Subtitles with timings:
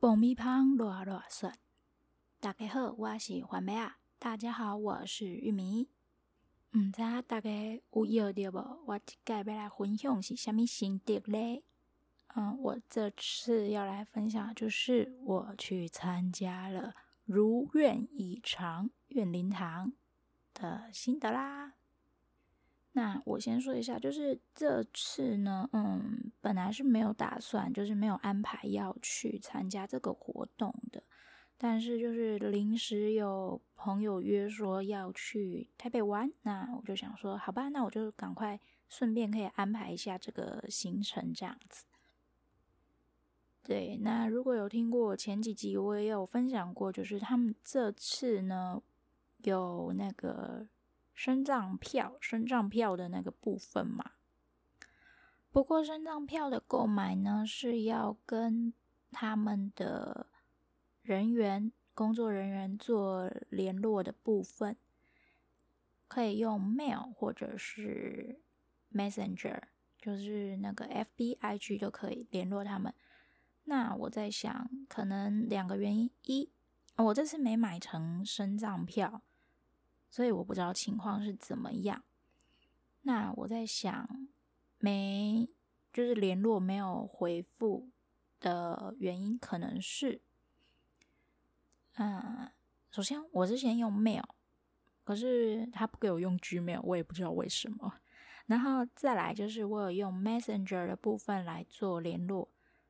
[0.00, 1.52] 爆米香乱乱说，
[2.38, 3.98] 大家好，我是番麦啊。
[4.20, 5.88] 大家好，我是玉米。
[6.76, 7.50] 唔知大家
[7.90, 8.84] 有要到无？
[8.86, 11.64] 我今日要来分享是虾米心得嘞？
[12.36, 16.94] 嗯，我这次要来分享，就是我去参加了
[17.24, 19.92] 如愿以偿愿灵堂
[20.54, 21.74] 的心得啦。
[23.00, 31.00] 那我先说一下，就是这次呢，嗯，本来是没有打算，就是没有安排要去参加这个活动的，
[31.56, 38.58] 但是就是临时有朋友约说要去台北玩，那我就想说，好吧，那我就赶快
[38.88, 41.84] 顺便可以安排一下这个行程，这样子。
[43.62, 48.82] 对，那如果有听过前几集，我也有分享过，就是他们这次呢
[49.44, 50.66] 有那个。
[51.18, 54.12] 身障票，身障票的那个部分嘛。
[55.50, 58.72] 不过身障票的购买呢，是要跟
[59.10, 60.28] 他们的
[61.02, 64.76] 人员、工作人员做联络的部分，
[66.06, 68.38] 可以用 mail 或者是
[68.92, 69.60] messenger，
[70.00, 72.94] 就是那个 FBIG 就可以联络他们。
[73.64, 76.52] 那我在想，可能两个原因：一，
[76.94, 79.20] 我这次没买成身障票。
[80.10, 82.02] 所以我不知道情况是怎么样。
[83.02, 84.28] 那我在想，
[84.78, 85.48] 没
[85.92, 87.88] 就是联络没有回复
[88.40, 90.20] 的原因，可能是，
[91.94, 92.50] 嗯，
[92.90, 94.24] 首先我之前用 mail，
[95.04, 97.94] 可是他不给我用 Gmail，我也不知道为什么。
[98.46, 102.48] 然后再来就是我有用 Messenger 的部分来做联络，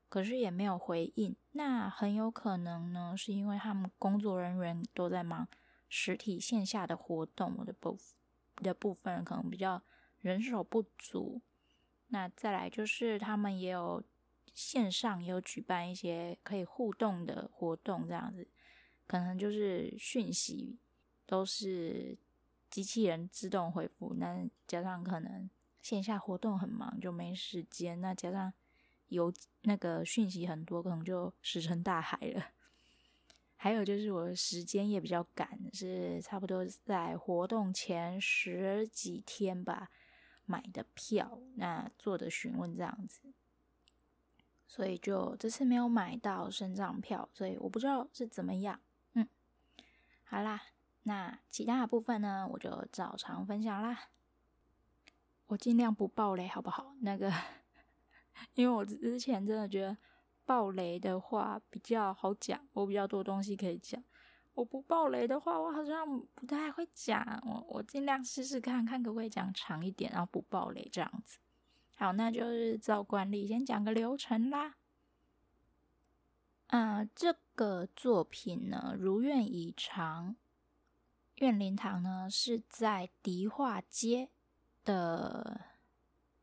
[0.08, 1.34] 可是也没有回应。
[1.52, 5.48] 那很有可能呢，是因为他们工作人员都在忙。
[5.88, 7.98] 实体线下的活动的部
[8.56, 9.82] 的部分可能比较
[10.20, 11.40] 人手不足，
[12.08, 14.02] 那再来就是他们也有
[14.52, 18.48] 线上也有举办一些可以互动的活动，这样子
[19.06, 20.78] 可能就是讯息
[21.24, 22.18] 都是
[22.68, 25.48] 机器人自动回复，那加上可能
[25.80, 28.52] 线下活动很忙就没时间，那加上
[29.06, 32.44] 有那个讯息很多，可能就石沉大海了。
[33.60, 39.90] 还有就是我的时间也比较赶，是差不多在活动前十几天吧
[40.46, 43.20] 买的票，那做的询问这样子，
[44.68, 48.80] 所以就这次没有买到身障票，所以我不知道是怎么样。
[49.14, 49.28] 嗯，
[50.22, 50.62] 好啦，
[51.02, 54.10] 那其他的部分呢，我就照常分享啦。
[55.48, 56.94] 我尽量不爆雷，好不好？
[57.00, 57.32] 那个，
[58.54, 59.96] 因为我之前真的觉得。
[60.48, 64.02] 爆雷的话比较好讲，我比较多东西可以讲。
[64.54, 67.22] 我不爆雷的话，我好像不太会讲。
[67.44, 71.38] 我我尽量试试看看可不可以讲长一点，然后不爆雷这样子。
[71.96, 74.76] 好，那就是照惯例先讲个流程啦。
[76.68, 80.34] 嗯、呃，这个作品呢，如愿以偿
[81.36, 84.30] 愿灵堂呢是在迪化街
[84.82, 85.60] 的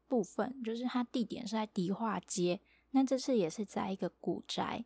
[0.07, 2.61] 部分，就是它地点是在迪化街。
[2.95, 4.85] 那这次也是在一个古宅，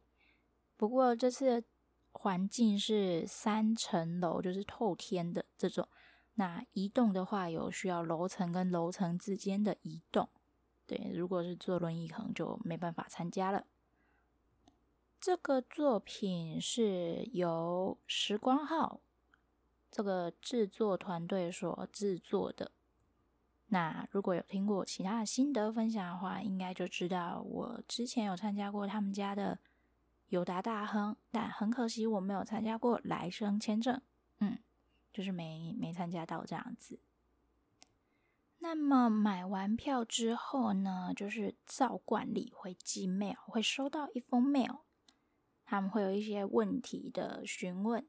[0.75, 1.63] 不过这次
[2.11, 5.87] 环境是三层楼，就是透天的这种。
[6.33, 10.27] 那移动的话，有需要楼层跟楼层之间的移动。
[10.87, 13.67] 对，如果是坐轮椅，可能就没办法参加了。
[15.21, 19.01] 这个作品是由时光号
[19.91, 22.71] 这个制作团队所制作的。
[23.71, 29.59] 那如果有听过其他的心得分享的话，应该就知道我之前有参加过他们家的
[30.29, 34.01] 友达大亨，但很可惜我没有参加过来生签证，
[34.39, 34.57] 嗯，
[35.13, 36.99] 就是没没参加到这样子。
[38.57, 44.79] 那么买完票之后呢，就是照惯例会寄 mail，会收到一封 mail，
[45.63, 48.03] 他们会有一些问题的询问，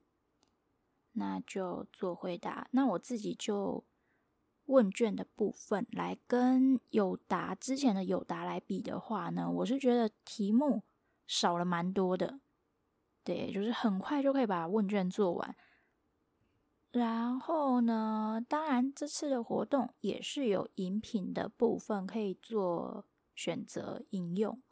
[1.12, 2.68] 那就做回答。
[2.70, 3.84] 那我自己就。
[4.70, 10.84] 问卷的部分来跟有答之前的有答来比的话呢，我是觉得题目
[11.26, 12.38] 少了蛮多的，
[13.24, 15.56] 对，就是很快就可以把问卷做完。
[16.92, 23.04] 然后呢，当然这次的活动也是有饮品的部分可以做
[23.34, 24.62] 选择饮用，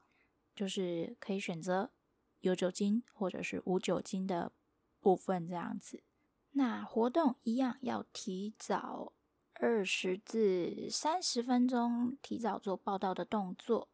[0.55, 1.91] 就是可以选择
[2.41, 4.53] 有酒精或者是无酒精的
[5.01, 6.05] 部分这样子。
[6.53, 9.13] 那活动一样要提早。
[9.61, 13.89] 二十至三十分钟提早做报道的动作，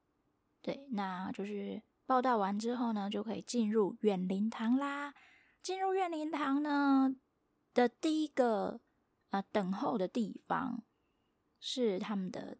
[0.60, 5.14] 对，那就是报道完之后呢，就可以进入愿灵堂啦。
[5.62, 7.16] 进入愿灵堂呢
[7.72, 8.80] 的第一个
[9.30, 10.84] 呃等候的地方
[11.58, 12.58] 是他们的，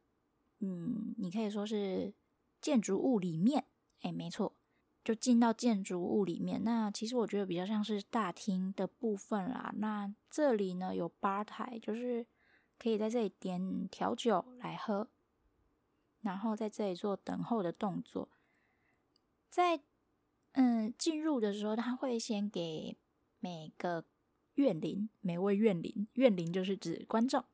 [0.61, 2.15] 嗯，你可以说是
[2.63, 3.67] 建筑物里面，
[4.01, 4.57] 哎，没错，
[5.05, 6.65] 就进到建筑物里面。
[6.65, 9.75] 那其实我觉得比较像是大厅的部分啦。
[9.77, 12.27] 那这里呢，有吧台，就是
[12.79, 15.09] 可以在这里点调酒来喝，
[16.21, 18.29] 然后在这里做等候的动作。
[19.49, 19.81] 在
[20.53, 22.97] 嗯进入的时候，他会先给
[23.39, 24.05] 每个
[24.55, 27.45] 怨灵，每位怨灵，怨灵就是指观众，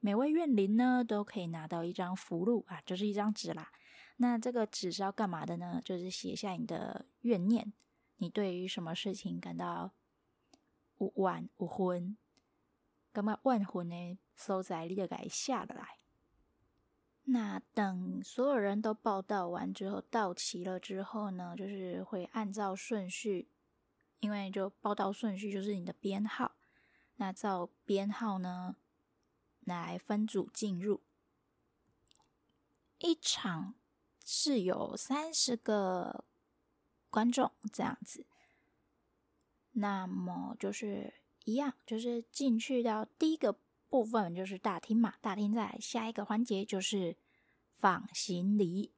[0.00, 3.72] 每位怨灵呢都可以拿到一张符籙啊，就是一张纸啦。
[4.18, 5.80] 那这个纸是要干嘛的呢？
[5.84, 7.72] 就是写下你的怨念，
[8.18, 9.92] 你对于什么事情感到
[10.98, 12.16] 无怨无魂，
[13.12, 14.18] 干嘛万魂呢？
[14.36, 15.98] 所在你就该下得来。
[17.24, 23.48] 那等所有人都报道完之后，到齐了之后呢，就是会按照顺序，
[24.20, 26.56] 因为就报道顺序就是你的编号，
[27.16, 28.76] 那照编号呢
[29.60, 31.02] 来分组进入
[32.98, 33.74] 一场。
[34.26, 36.24] 是有三十个
[37.10, 38.24] 观众这样子，
[39.72, 41.12] 那么就是
[41.44, 43.58] 一样，就是进去到第一个
[43.94, 47.16] 部分就是大厅嘛，大厅在下一个环节就是
[47.76, 48.92] 放行李，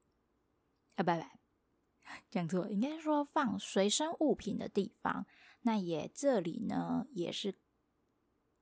[0.94, 1.38] 啊，拜拜，
[2.30, 5.26] 讲错，应该说放随身物品的地方。
[5.60, 7.54] 那也这里呢，也是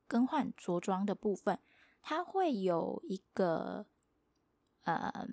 [0.09, 1.61] 更换着装的部分，
[2.03, 3.87] 它会有一个，
[4.83, 5.29] 呃。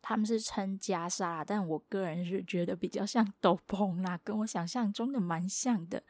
[0.00, 6.02] 他们是称袈裟，但我个人是觉得比较像斗篷啦，跟我想象中的蛮像的。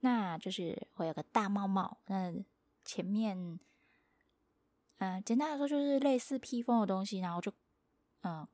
[0.00, 2.32] 那就是会有个大帽帽，那
[2.84, 3.58] 前面，
[4.98, 7.52] 嗯、简单来说就是类似披风的东西，然后就，
[8.22, 8.46] 嗯、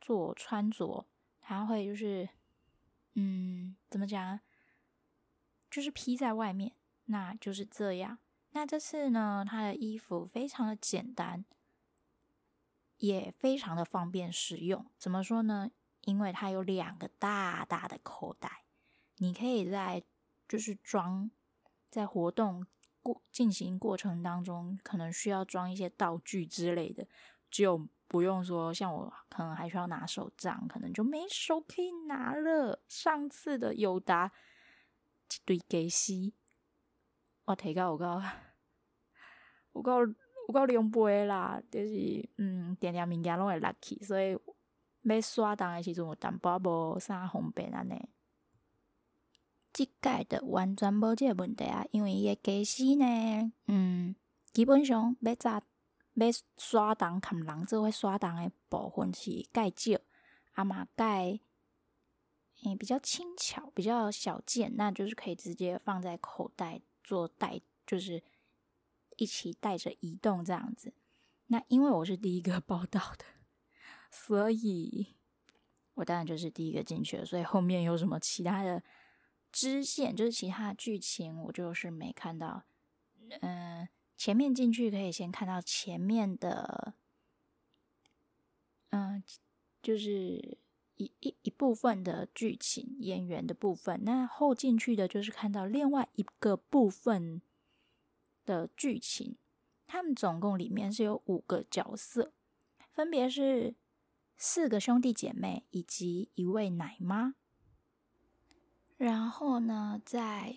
[0.00, 1.06] 做穿着，
[1.40, 2.28] 它会就是，
[3.14, 4.40] 嗯，怎么讲？
[5.70, 6.72] 就是披在外面，
[7.06, 8.18] 那就是这样。
[8.50, 11.44] 那这次呢，他的衣服非常的简单。
[12.98, 15.70] 也非常的方便使用，怎么说呢？
[16.00, 18.64] 因为它有两个大大的口袋，
[19.18, 20.02] 你可以在
[20.48, 21.30] 就是装
[21.90, 22.66] 在活动
[23.06, 27.06] 过进行过程当中，可能需要装一些道具之类的，
[27.50, 32.82] 就不用说像我可能还需要拿手杖，可能就没手可以拿了。
[32.88, 34.32] 上次的友达
[35.30, 36.34] 一堆给西，
[37.44, 38.22] 我提高我高
[39.72, 40.00] 我高。
[40.46, 44.38] 不够两倍啦，就是嗯，点点物件拢会落去，所以
[45.02, 48.08] 要刷单的时阵有淡薄无啥方便安尼。
[49.76, 54.16] 这届的完全无这个问题啊，因为伊个机器呢，嗯，
[54.54, 55.62] 基本上要扎
[56.14, 56.26] 要
[56.56, 60.00] 刷档，看人做会刷档的部分是介少，
[60.54, 61.40] 啊嘛介，
[62.64, 68.22] 诶比较轻巧，比较小件，那就是可以直接放在口袋做带，就是。
[69.18, 70.92] 一起带着移动这样子，
[71.46, 73.24] 那因为我是第一个报道的，
[74.12, 75.16] 所以
[75.94, 77.24] 我当然就是第一个进去了。
[77.24, 78.82] 所以后面有什么其他的
[79.56, 82.64] 支线，就是其他剧情，我就是没看到。
[83.40, 86.92] 嗯、前面进去可以先看到前面的，
[88.90, 89.24] 嗯、
[89.80, 90.58] 就是
[90.96, 94.02] 一一一部分的剧情演员的部分。
[94.04, 97.40] 那后进去的就是看到另外一个部分。
[98.44, 99.36] 的剧情，
[99.88, 102.32] 他们总共里面是有五个角色，
[102.92, 103.74] 分别是
[104.36, 107.34] 四个兄弟姐妹以及一位奶妈。
[108.96, 110.56] 然后呢，在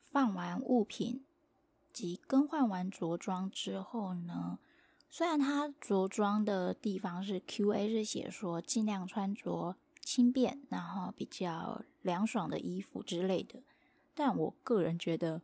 [0.00, 1.24] 放完物品
[1.92, 4.58] 及更换完着装之后呢，
[5.08, 13.62] 虽然他着装的地方是 Q&A 是写说尽量穿着轻便，然后比较凉爽的衣服之类的，
[14.14, 15.42] 但我个人觉得，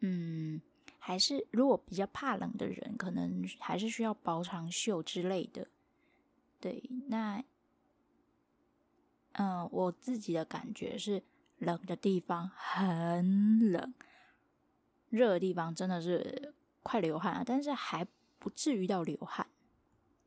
[0.00, 0.60] 嗯。
[1.06, 5.68] 还是如果比较怕冷的人，可能还是需要薄长袖之类的。
[6.58, 7.44] 对，那，
[9.32, 11.22] 嗯，我自己的感觉是，
[11.64, 13.94] 冷的地方很冷，
[15.08, 18.06] 热的地方真的是快流汗了，但是还
[18.38, 19.46] 不至于到流汗。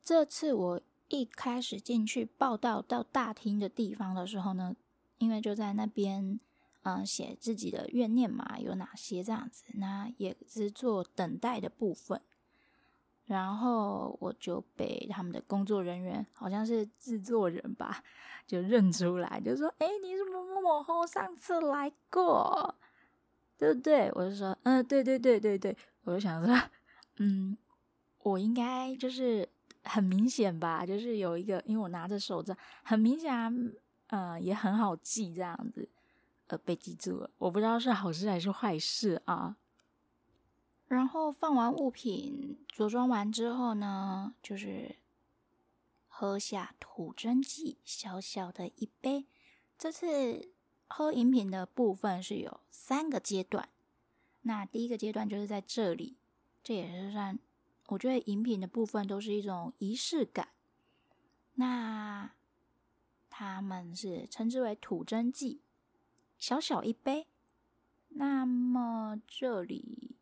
[0.02, 4.76] 这次我一开始进去报道到大厅的地方的时候呢，
[5.18, 6.40] 因为就在那边。
[6.84, 9.64] 嗯，写自己的怨念嘛，有哪些这样子？
[9.74, 12.22] 那也是做等待的部分。
[13.28, 18.02] 然后我就被他们的工作人员，好像是制作人吧，
[18.46, 22.74] 就认出来，就说：“哎，你是某某某后，上次来过，
[23.58, 26.58] 对不对？”我就说：“嗯，对对对对对。”我就想说
[27.20, 27.54] ：“嗯，
[28.22, 29.46] 我应该就是
[29.84, 33.52] 很明显吧，就是有一个，因为我拿着手杖，很明显啊，
[34.06, 35.86] 嗯，也很好记这样子。”
[36.48, 39.54] 呃，被记住了，我不知道是好事还是坏事啊。
[40.88, 44.96] 然后放完物品，着装完之后呢，就是
[46.08, 49.26] 喝下吐真剂，小小的一杯。
[49.78, 50.50] 这次
[50.88, 53.68] 喝饮品的部分是有三个阶段。
[54.42, 56.16] 那第一个阶段就是在这里，
[56.64, 57.38] 这也是算，
[57.88, 60.48] 我觉得饮品的部分都是一种仪式感。
[61.56, 62.32] 那
[63.28, 65.60] 他们是称之为吐真剂，
[66.38, 67.26] 小小一杯。
[68.08, 70.16] 那么这里，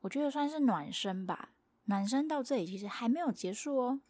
[0.00, 1.50] 我觉得算是暖身吧。
[1.84, 4.00] 暖身到这里其实还没有结束哦。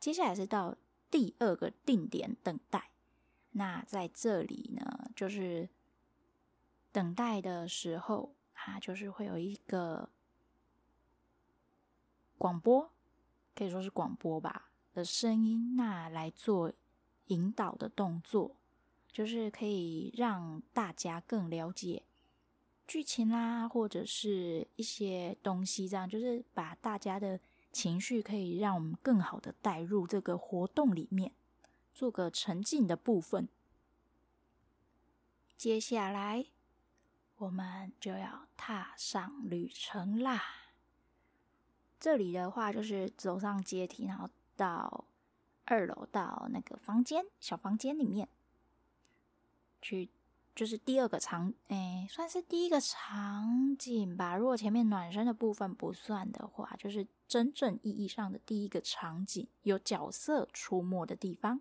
[0.00, 0.76] 接下来是到
[1.10, 2.90] 第二个定点等待。
[3.52, 5.68] 那在这里呢，就是
[6.90, 10.08] 等待的时候，它就是会有一个
[12.36, 12.90] 广播，
[13.54, 16.72] 可以说是广播吧的声音，那来做
[17.26, 18.56] 引导的动作，
[19.12, 22.02] 就是可以让大家更了解
[22.86, 27.40] 剧情啦，或者是一些东西，这样就是把大家的
[27.72, 31.32] 情绪可以让我们更好的带入这个活动里面，
[31.94, 33.48] 做个沉浸的部分。
[35.56, 36.46] 接下来，
[37.36, 40.42] 我们就要踏上旅程啦。
[41.98, 45.06] 这里的话，就是走上阶梯，然后到
[45.64, 48.28] 二楼，到那个房间，小房间里面
[49.80, 50.10] 去，
[50.54, 54.36] 就是第二个场，哎，算是第一个场景吧。
[54.36, 61.60] 如果前面暖身的部分不算的话，就是真正意义上的第一个场景，有角色出没的地方。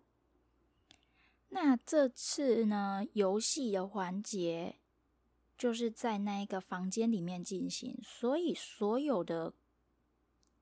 [1.50, 4.76] 那这次呢，游戏的环节
[5.58, 9.54] 就是在那一个房间里面进行，所以所有的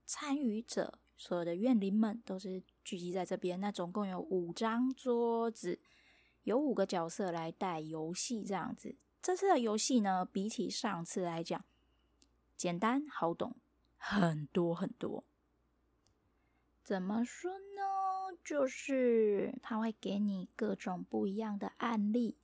[0.06, 3.60] 参与者、所有的怨灵们都是聚集在这边。
[3.60, 5.80] 那总共有五张桌子，
[6.44, 8.96] 有五个角色来带游戏，这样子。
[9.22, 11.64] 这次的游戏呢，比起上次来讲，
[12.58, 13.56] 简单好懂
[13.98, 15.24] 很多很多。
[16.84, 18.38] 怎么说呢？
[18.44, 22.38] 就是他会给你各种不一样的案例，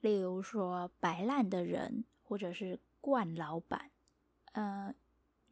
[0.00, 3.92] 例如说摆烂的人，或者是惯老板。
[4.52, 4.92] 呃，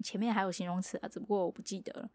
[0.02, 2.10] 前面还有形容词啊，只不过我不记得了。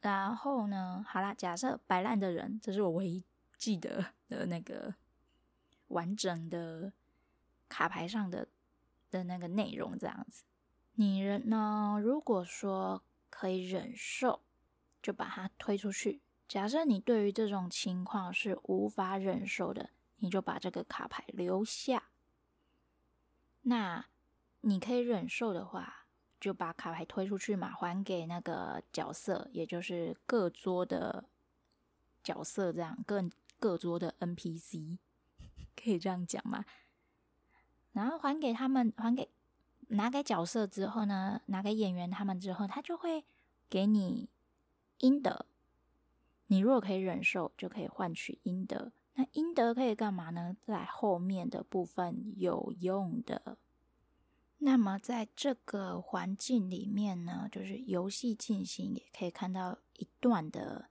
[0.00, 3.24] 然后呢，好啦，假设摆烂的人，这是我唯一
[3.58, 4.94] 记得的那个
[5.88, 6.94] 完整的
[7.68, 8.48] 卡牌上的
[9.10, 10.44] 的那个内容，这样子。
[10.94, 14.40] 你人呢，如果说可以忍受。
[15.00, 16.20] 就把它推出去。
[16.48, 22.10] 假设你对于这种情况是无法忍受的，你就把这个卡牌留下。
[23.62, 24.06] 那
[24.62, 26.06] 你可以忍受的话，
[26.40, 31.26] 就把卡牌推出去嘛，还给那个角色，也就是各桌的
[32.24, 33.22] 角色，这样各
[33.58, 34.98] 各桌的 NPC，
[35.76, 36.64] 可以这样讲吗？
[37.92, 39.28] 然后还给他们，还给
[39.88, 43.24] 拿给角色之后呢，拿给演员他们之后，他就会
[43.68, 44.28] 给你。
[45.00, 45.46] 阴德，
[46.48, 48.90] 你如果可以忍受，就可以换取阴德。
[49.14, 50.56] 那阴德可以干嘛呢？
[50.66, 53.58] 在后面的部分有用的。
[54.58, 60.88] 那么在这个环境里面呢，就是游戏进行，也可以看到一段的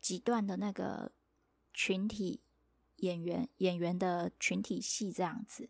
[0.00, 1.10] 几段的那个
[1.74, 2.40] 群体
[2.96, 5.68] 演员演员的群体戏这样子。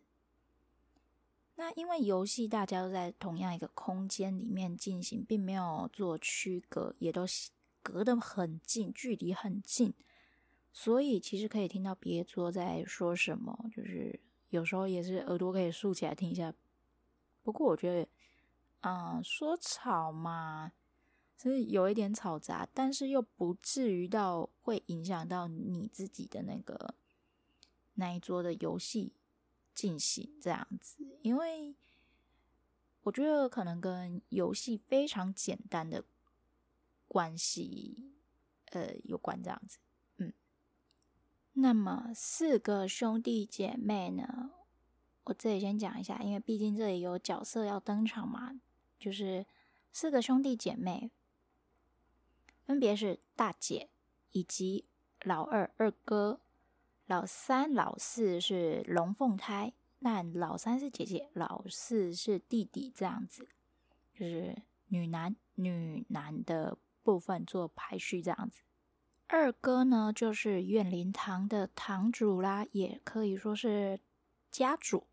[1.56, 7.24] 那因为游戏大家都在同样一个空间里面进行，并没有做区隔，也都
[7.80, 9.94] 隔得很近，距离很近，
[10.72, 14.18] 所以其实可以听到别桌在说什么，就是
[14.50, 16.52] 有时候也是耳朵可以竖起来听一下。
[17.44, 18.08] 不过我觉得，
[18.80, 20.72] 嗯，说吵嘛，
[21.36, 26.94] 是有一点吵杂，但是又不至于到会影响到你自己的那个
[27.94, 29.12] 那一桌的游戏。
[29.74, 31.74] 进行这样子，因为
[33.02, 36.04] 我觉得可能跟游戏非常简单的
[37.08, 38.12] 关系，
[38.66, 39.78] 呃，有关这样子。
[40.18, 40.32] 嗯，
[41.54, 44.52] 那么四个兄弟姐妹呢，
[45.24, 48.54] 我这里先讲一下，因为毕竟这里有角色要登场嘛，
[48.96, 49.44] 就是
[49.92, 51.10] 四个兄弟姐妹，
[52.66, 53.88] 分别是大姐
[54.32, 54.84] 以及
[55.22, 56.40] 老二二哥。
[57.06, 63.46] 老三、老四是龙凤胎，那老三是姐姐，老四是弟弟，这样子
[64.14, 64.56] 就是
[64.88, 68.62] 女男女男的部分做排序，这样子。
[69.26, 74.00] 二哥呢，就是怨灵堂的堂主啦，也可以说是
[74.50, 75.06] 家主。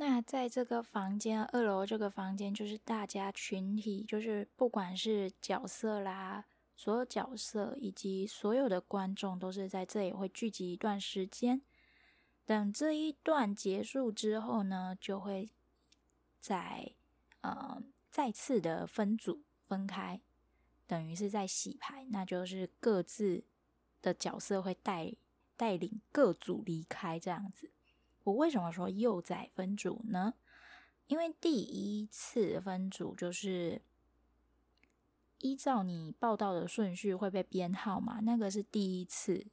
[0.00, 6.44] 那在这个房间，二楼这个房间就是大家群体，就是不管是角色啦。
[6.76, 11.60] 所有角色以及所有的观众都是在这里会聚集一段时间，
[12.46, 15.50] 等这一段结束之后呢，就会
[16.38, 16.92] 再
[17.40, 20.20] 呃再次的分组分开，
[20.86, 23.42] 等于是在洗牌，那就是各自
[24.00, 25.12] 的角色会带
[25.56, 27.72] 带领各组离开这样子。
[28.28, 30.34] 我为什么说幼崽分组呢？
[31.06, 33.80] 因为第一次分组就是
[35.38, 39.46] 依照你报道的顺序会被编号嘛，那个是第一次。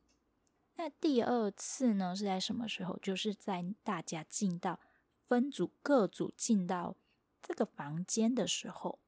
[0.75, 2.99] 那第二次呢，是在什么时候？
[3.01, 4.81] 就是在大家进到
[5.25, 6.97] 分组，各组进到
[7.41, 8.99] 这个房间的时候，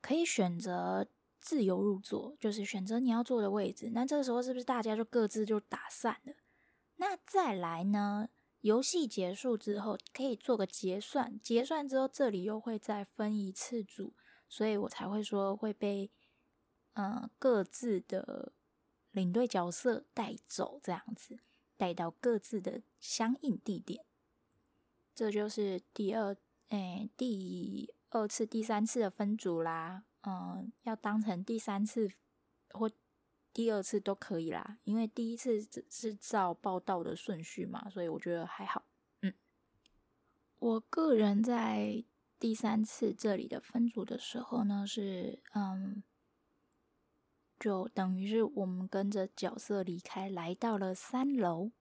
[0.00, 1.06] 可以选择
[1.38, 3.90] 自由入座，就是选择你要坐的位置。
[3.92, 6.32] 那这个时候是不是大家就各自就打散了？
[7.00, 8.28] 那再来呢？
[8.60, 11.38] 游戏结束之后，可以做个结算。
[11.40, 14.14] 结算之后，这里又会再分一次组，
[14.48, 16.10] 所以我才会说会被
[16.94, 18.52] 嗯、各自的
[19.12, 21.38] 领队角色带走，这样子
[21.76, 24.04] 带到各自的相应地点。
[25.14, 26.36] 这就是第二
[26.68, 30.02] 哎第二次、第三次的分组啦。
[30.22, 32.10] 嗯、要当成第三次
[32.70, 32.90] 或。
[33.58, 38.84] 第二次都可以啦，因为第一次只是照报道的顺序嘛，所以我觉得还好。
[39.22, 39.34] 嗯，
[40.60, 42.04] 我个人在
[42.38, 46.04] 第三次这里的分组的时候呢，是嗯，
[47.58, 51.72] 就等于是我们跟着角色离开，来到了三楼。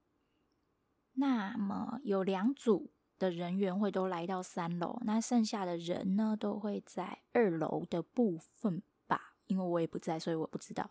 [1.13, 9.35] 那么有两组的人员会都来到三楼，那剩下的人呢，都会在二楼的部分吧？
[9.45, 10.89] 因为我也不在，所以我不知道。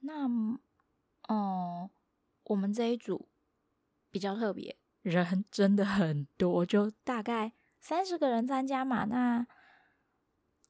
[0.00, 0.28] 那，
[1.28, 1.90] 哦，
[2.44, 3.28] 我们这一组
[4.10, 9.04] 比较特别，人真的很多，就大概三十个人参加嘛。
[9.04, 9.46] 那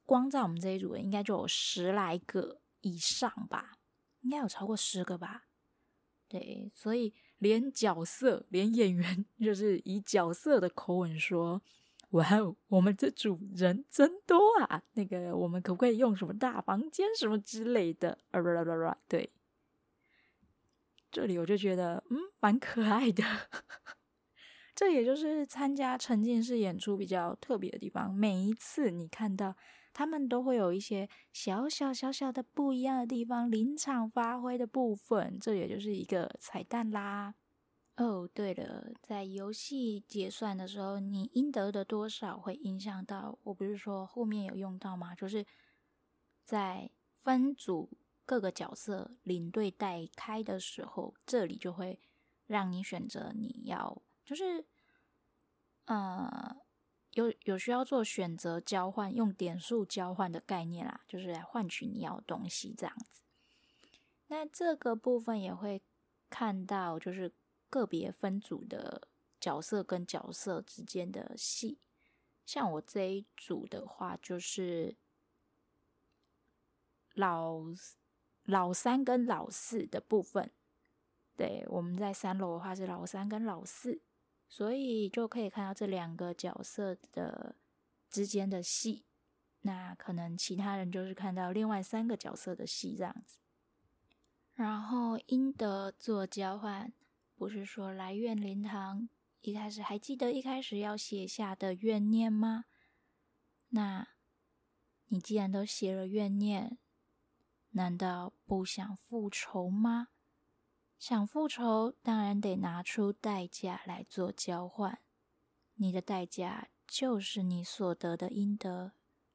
[0.05, 3.79] 光在我们这一组，应该就有十来个以上吧，
[4.21, 5.45] 应该有超过十个吧。
[6.27, 11.63] 对，所以连角色、连演员， 就是以角色的口吻说
[12.11, 14.83] ：“哇哦，我们这组人真多啊！
[14.95, 19.31] 那个，我们可不可以用什么大房间什么之类的？”啊啦啦啦，对，
[21.11, 23.23] 这里我就觉得，嗯，蛮可爱的。
[24.75, 28.15] 这也就是参加沉浸式演出比较特别的地方。
[28.15, 29.57] 每一次你看到
[29.93, 37.35] 他们都会有一些小小小小的不一样的地方，临场发挥的部分，这也就是一个彩蛋啦。
[37.99, 45.17] 哦，对了，在游戏结算的时候，你应得的多少会影响到，我不是说后面有用到吗？
[45.17, 45.45] 就是
[46.45, 46.93] 在
[47.25, 47.91] 分组
[48.25, 51.99] 各个角色领队带开的时候，这里就会
[52.47, 54.65] 让你选择你要，就是
[55.87, 56.57] 呃，
[57.15, 63.25] 有有需要做选择交换，用点数交换的概念啦，就是来换取你要的东西这样子。
[64.29, 65.83] 那这个部分也会
[66.31, 67.33] 看到，就是。
[67.71, 69.09] 个别分组的
[69.41, 71.79] 角色跟角色之间的戏，
[72.45, 74.97] 像我这一组的话，就是
[77.15, 77.63] 老
[78.45, 80.51] 老三跟老四的部分。
[81.37, 84.01] 对，我们在三楼的话是老三跟老四，
[84.49, 87.55] 所以就可以看到这两个角色的
[88.11, 89.05] 之间的戏。
[89.61, 93.39] 那可能其他人就是看到另外三个角色的戏这样子。
[94.55, 96.93] 然后英德做交换。
[97.39, 99.09] 不是说来怨灵堂
[99.43, 102.65] 一开始还记得一开始要写下的怨念吗？
[103.69, 104.09] 那
[105.07, 106.79] 你既然都写了怨念，
[107.71, 110.09] 难道不想复仇吗？
[110.99, 114.99] 想复仇，当然得拿出代价来做交换。
[115.75, 118.91] 你的代价就是你所得的阴德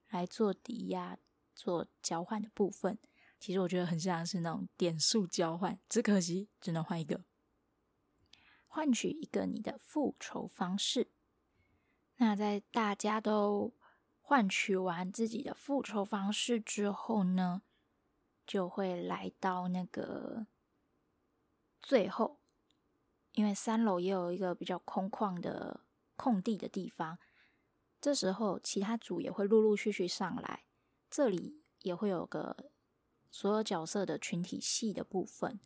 [0.10, 1.18] 来做抵押、
[1.56, 3.00] 做交换的部分。
[3.40, 7.24] 其实我觉得很像是那种点数交换，只可惜只能换一个。
[8.74, 11.12] 换取一个你的复仇方式。
[12.16, 13.72] 那在大家都
[14.20, 17.62] 换取完自己的复仇方式之后呢，
[18.48, 20.48] 就会来到那个
[21.84, 22.40] 最后，
[23.34, 25.82] 因为三楼也有一个比较空旷的
[26.16, 27.20] 空地的地方。
[28.02, 30.66] 这时候其他组也会陆陆续续上来，
[31.12, 32.72] 这里也会有个
[33.30, 35.60] 所有角色的群体戏的部分。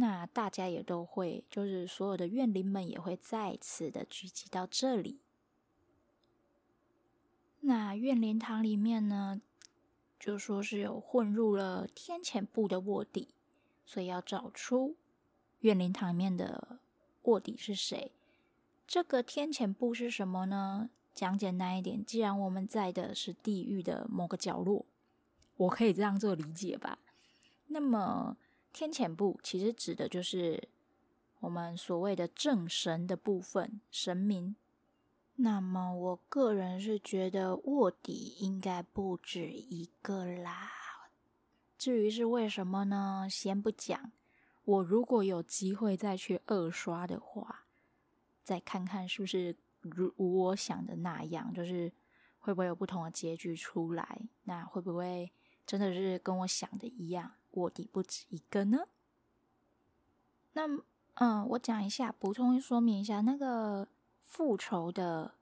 [0.00, 5.18] 那大家也都会，就是所有的怨灵们也会再次的聚集到这里。
[7.62, 9.42] 那怨灵堂里面呢，
[10.16, 13.30] 就说是有混入了天谴部的卧底，
[13.84, 14.94] 所以要找出
[15.60, 16.78] 怨灵堂里面的
[17.22, 18.12] 卧底是谁。
[18.86, 20.90] 这个天谴部是什么呢？
[21.12, 24.86] 讲简单一点，既然我们在的是地狱的某个角落，
[25.56, 27.00] 我可以这样做理解吧？
[27.66, 28.36] 那么。
[28.72, 30.68] 天谴部其实指的就是
[31.40, 34.56] 我们所谓的正神的部分，神明。
[35.36, 40.70] 那么我个人是觉得卧底应该不止一个啦。
[41.78, 43.28] 至于是为什么呢？
[43.30, 44.10] 先不讲。
[44.64, 47.66] 我如果有机会再去二刷的话，
[48.42, 51.92] 再看看是不是如我想的那样，就是
[52.40, 54.28] 会不会有不同的结局出来？
[54.42, 55.32] 那会不会
[55.64, 58.84] 真的是跟我想的一样，卧底不止一个呢？
[60.52, 60.66] 那
[61.14, 63.88] 嗯，我讲一下，补充说明一下，那个
[64.22, 65.34] 复仇的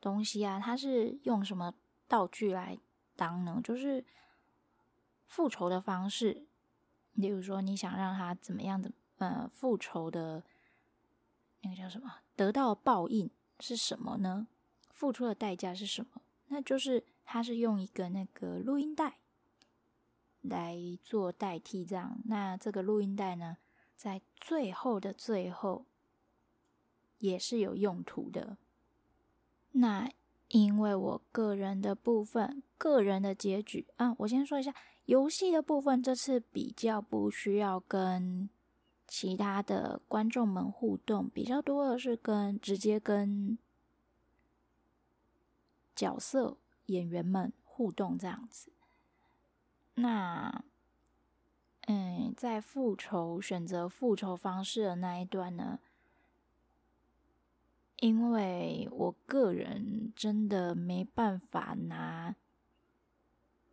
[0.00, 1.74] 东西啊，它是用什么
[2.08, 2.78] 道具来
[3.14, 3.60] 当呢？
[3.62, 4.04] 就是
[5.26, 6.46] 复仇的方式，
[7.12, 10.42] 例如说你想让他怎么样的，呃，复仇的
[11.62, 12.12] 那个叫什么？
[12.34, 14.48] 得到报应是什么呢？
[14.92, 16.22] 付出的代价是什么？
[16.48, 19.18] 那就是他是用一个那个录音带
[20.42, 22.20] 来做代替，这样。
[22.24, 23.58] 那这个录音带呢，
[23.96, 25.84] 在最后的最后
[27.18, 28.56] 也是有用途的。
[29.72, 30.10] 那
[30.48, 34.74] 因为我个人的部分，个人的结局啊，我先说一下
[35.04, 36.02] 游戏的部分。
[36.02, 38.48] 这次比较不需要跟
[39.06, 43.58] 其他的观众们互动，比较多的是跟直接跟
[45.94, 48.72] 角色演员们互动这样子。
[50.00, 50.64] 那。
[51.86, 55.80] 嗯，在复仇选择复仇方式的那一段呢，
[57.96, 62.36] 因为我个人真的没办法拿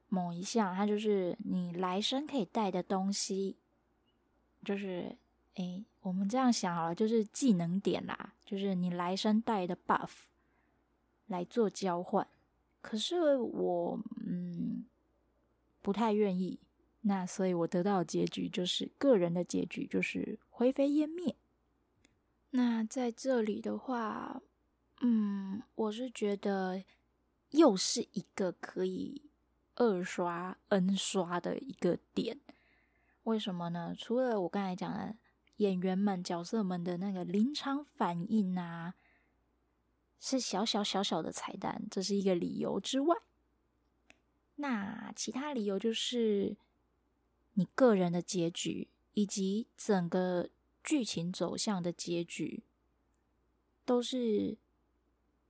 [0.09, 3.57] 某一项，它就是你来生可以带的东西，
[4.63, 5.15] 就是
[5.55, 10.09] 诶，我们这样想好了，就是技能点啦，就是你来生带的 buff
[11.27, 12.25] 来做交换，
[12.81, 14.66] 可是我嗯
[15.87, 16.59] 不太愿意。
[17.03, 21.37] 那所以，我得到的结局就是个人的结局，就是灰飞烟灭。
[22.49, 24.41] 那在这里的话，
[24.99, 26.83] 嗯，我是觉得
[27.51, 29.21] 又是一个可以
[29.75, 32.41] 二刷 N 刷的一个点。
[33.23, 33.95] 为什么呢？
[33.97, 35.15] 除了我刚才讲的
[35.57, 38.95] 演员们、角色们的那个临场反应啊，
[40.19, 43.15] 是小小小小的彩蛋，这是一个理由之外，
[44.57, 46.55] 那其他理由就是。
[47.59, 50.47] 你个人的结局以及整个
[50.83, 52.61] 剧情走向的结局，
[53.83, 54.59] 都是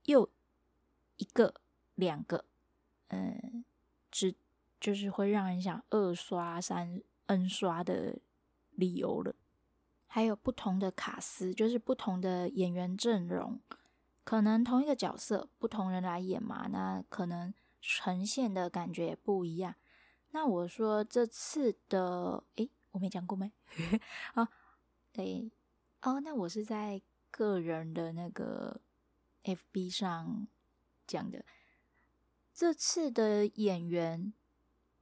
[0.04, 0.30] 又
[1.18, 1.56] 一个、
[1.96, 2.46] 两个，
[3.08, 3.62] 嗯，
[4.10, 4.34] 只
[4.80, 8.18] 就是会让人想二刷、三 N 刷的
[8.70, 9.36] 理由了。
[10.06, 13.60] 还有不同的卡司，就是不同的演员阵容，
[14.24, 19.74] 可能同一个角色，不同人来演嘛，那可能呈现的感觉不一样。
[20.30, 23.52] 那我说这次的，诶，我没讲过没？
[24.34, 24.48] 啊，
[25.14, 25.50] 诶，
[26.02, 28.80] 哦，那我是在个人的那个
[29.44, 30.46] FB 上
[31.06, 31.44] 讲的。
[32.52, 34.32] 这次的演员，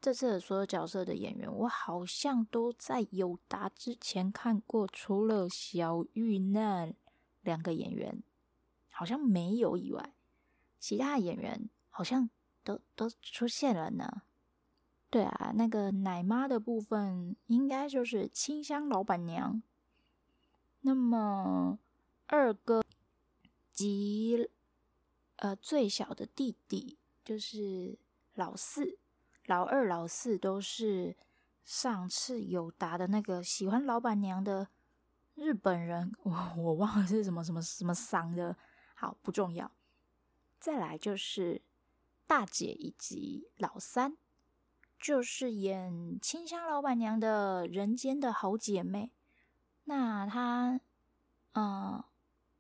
[0.01, 6.93] 这次的所有角色的演员，我好像都在友达之前看过，除了小玉那
[7.41, 8.23] 两个演员，
[8.91, 10.15] 好像没有以外，
[10.79, 12.29] 其他演员好像
[12.67, 14.23] 都都出现了呢。
[15.09, 19.63] 对啊，那个奶妈的部分应该就是清香老板娘。
[20.81, 21.79] 那么
[22.27, 22.83] 二哥
[23.73, 24.51] 及
[25.37, 27.97] 呃最小的弟弟就是
[28.35, 28.99] 老四、
[29.47, 31.17] 老二、老四都是
[31.65, 34.69] 上次有答的那个喜欢老板娘的
[35.37, 38.57] 日本人，我我忘了是什么什么什么桑的，
[38.95, 39.71] 好不重要。
[40.59, 41.63] 再来就是
[42.27, 44.17] 大姐以及老三。
[44.99, 49.13] 就是演清香老板娘的人间的好姐妹，
[49.85, 50.81] 那她，
[51.53, 52.03] 嗯，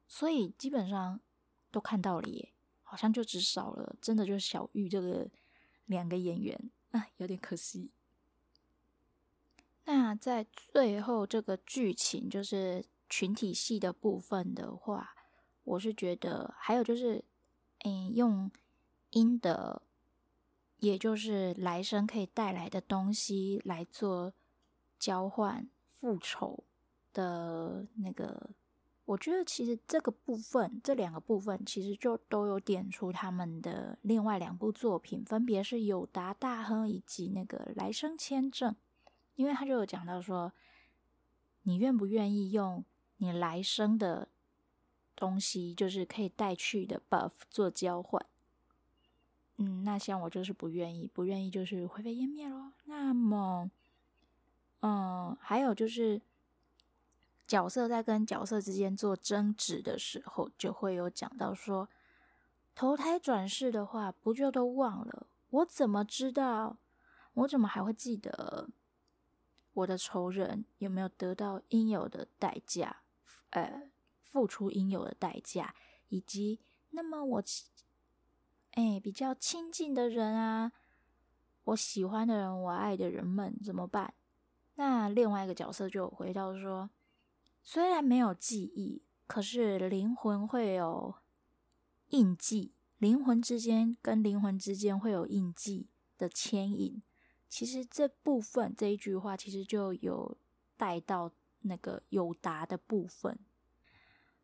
[0.07, 1.18] 所以基本上
[1.70, 2.52] 都看到了耶，
[2.83, 5.29] 好像就只少了，真的就是小玉这个
[5.87, 7.90] 两个演员啊，有点可惜。
[9.87, 15.14] 那在最后这个剧情就是群体戏的部分的话，
[15.64, 17.24] 我是觉得还有就是，
[17.85, 18.50] 嗯，用
[19.16, 19.81] 阴的。
[20.79, 24.35] 也就是来生可以带来的东西来做
[24.98, 26.64] 交换复仇
[27.14, 28.50] 的那个，
[29.07, 38.76] 我觉得其实这个部分，这两个部分其实就都有点出他们的另外两部作品，分别是友达大亨以及那个来生签证，
[39.35, 40.52] 因为他就有讲到说，
[41.62, 42.85] 你愿不愿意用
[43.16, 44.29] 你来生的
[45.16, 48.24] 东西，就是可以带去的 buff 做交换。
[49.58, 52.72] 嗯，那像我就是不愿意，不愿意就是灰飞烟灭咯。
[52.84, 53.70] 那么，
[54.80, 56.20] 嗯，还有就是
[57.46, 61.88] 角色在跟角色之间做争执的时候，就会有讲到说，
[62.74, 65.26] 投胎转世的话，不就都忘了？
[65.50, 66.76] 我怎么知道？
[67.34, 68.68] 我怎么还会记得
[69.72, 73.02] 我的仇人有没有得到应有的代价？
[73.50, 73.90] 呃，
[74.22, 75.74] 付出应有的代价，
[76.08, 77.42] 以及那么我，
[78.76, 80.70] 哎，比较亲近的人啊，
[81.64, 84.12] 我喜欢的人，我爱的人们怎么办？
[84.74, 86.90] 那另外一个角色就回到说，
[87.62, 91.14] 虽然没有记忆，可是灵魂会有
[92.10, 97.02] 印记，灵魂之间跟灵魂之间会有印记的牵引。
[97.48, 100.36] 其实这部分这一句话，其实就有
[100.76, 103.38] 带到那个有答的部分。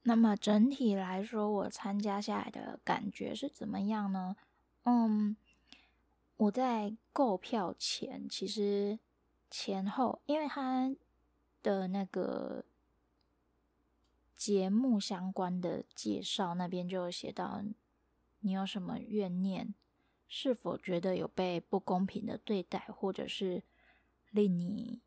[0.04, 4.36] 那么整体来说，我参加下来的感觉是怎么样呢？
[4.82, 5.36] 嗯，
[6.36, 8.98] 我在购票前，其实
[9.48, 10.92] 前后，因为他
[11.62, 12.64] 的那个
[14.34, 17.62] 节目相关的介绍那边就写到，
[18.40, 19.72] 你有什么怨念，
[20.26, 23.62] 是否觉得有被不公平的对待，或者是
[24.32, 25.00] 令你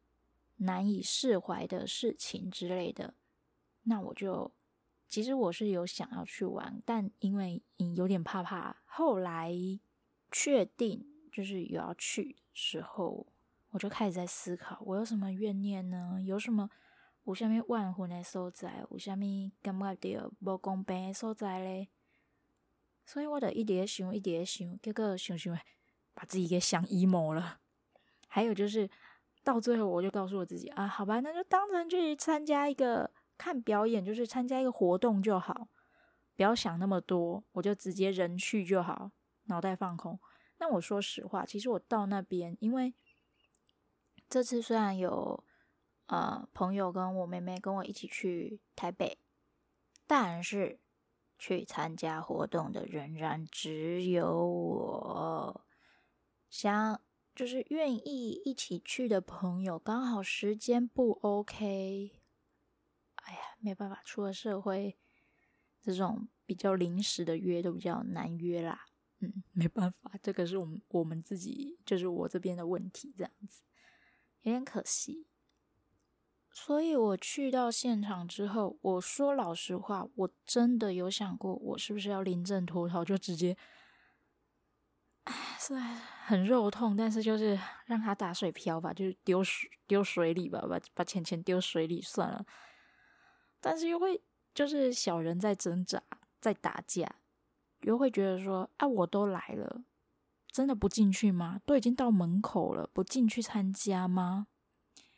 [0.55, 3.13] 难以释怀的事情之类的，
[3.83, 4.49] 那我就。
[5.07, 7.63] 其实我是有想要去玩，但因为
[7.95, 9.51] 有点怕怕，后来
[10.31, 13.25] 确定就是有要去的时候，
[13.69, 16.19] 我就开始在思考，我有什么怨念呢？
[16.21, 16.69] 有什么
[17.23, 18.85] 有什么怨恨的所在？
[18.91, 21.89] 有下面感觉到不公平的所在嘞？
[23.05, 25.57] 所以我就一直想，一直想，结果想想
[26.13, 27.59] 把自己给想 emo 了。
[28.27, 28.89] 还有就是
[29.43, 33.11] 到最后，我就告诉我自己啊，好吧，那就当成去参加一个。
[33.37, 35.67] 看表演就是参加一个活动就好，
[36.35, 39.11] 不要想那么多，我就直接人去就好，
[39.45, 40.19] 脑袋放空。
[40.57, 42.93] 那我说实话，其实我到那边，因为
[44.29, 45.43] 这次虽然有
[46.07, 49.17] 呃朋友跟我妹妹跟我一起去台北，
[50.07, 50.79] 但是
[51.37, 55.65] 去参加活动的仍然只有我。
[56.49, 57.01] 想
[57.35, 62.21] 就是愿意一起去的朋友，刚好时间不 OK。
[63.65, 64.95] 没办法，出了社会，
[65.81, 68.85] 这种比较临时的约都比较难约啦。
[69.21, 73.63] 嗯，没办法，这个是我们我们自己，就是我这边的问题，这样子
[74.43, 75.25] 有点可惜。
[76.51, 83.57] 所以我去到现场之后，我说老实话，我真的有想过，我是不是要临阵脱逃，就直接，
[85.23, 85.95] 哎，虽然
[86.27, 92.45] 很肉痛，但是就是让他打水漂吧，就是丢水丢水里吧，把把钱钱丢水里算了。
[93.67, 94.21] 但是又会
[94.53, 95.99] 就是小人在挣扎，
[96.39, 97.15] 在打架，
[97.81, 99.83] 又会觉得说：“啊，我都来了，
[100.51, 101.59] 真的不进去吗？
[101.65, 104.45] 都已经到门口了，不进去参加吗？”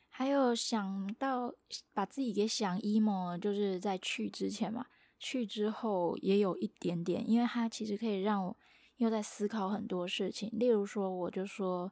[0.08, 1.54] 还有想到
[1.92, 4.86] 把自己给想 emo，就是在去之前嘛，
[5.20, 8.58] 去之后也有一点点，因为它其实可以让我
[8.96, 10.50] 又在思考很多事情。
[10.54, 11.92] 例如说，我就说，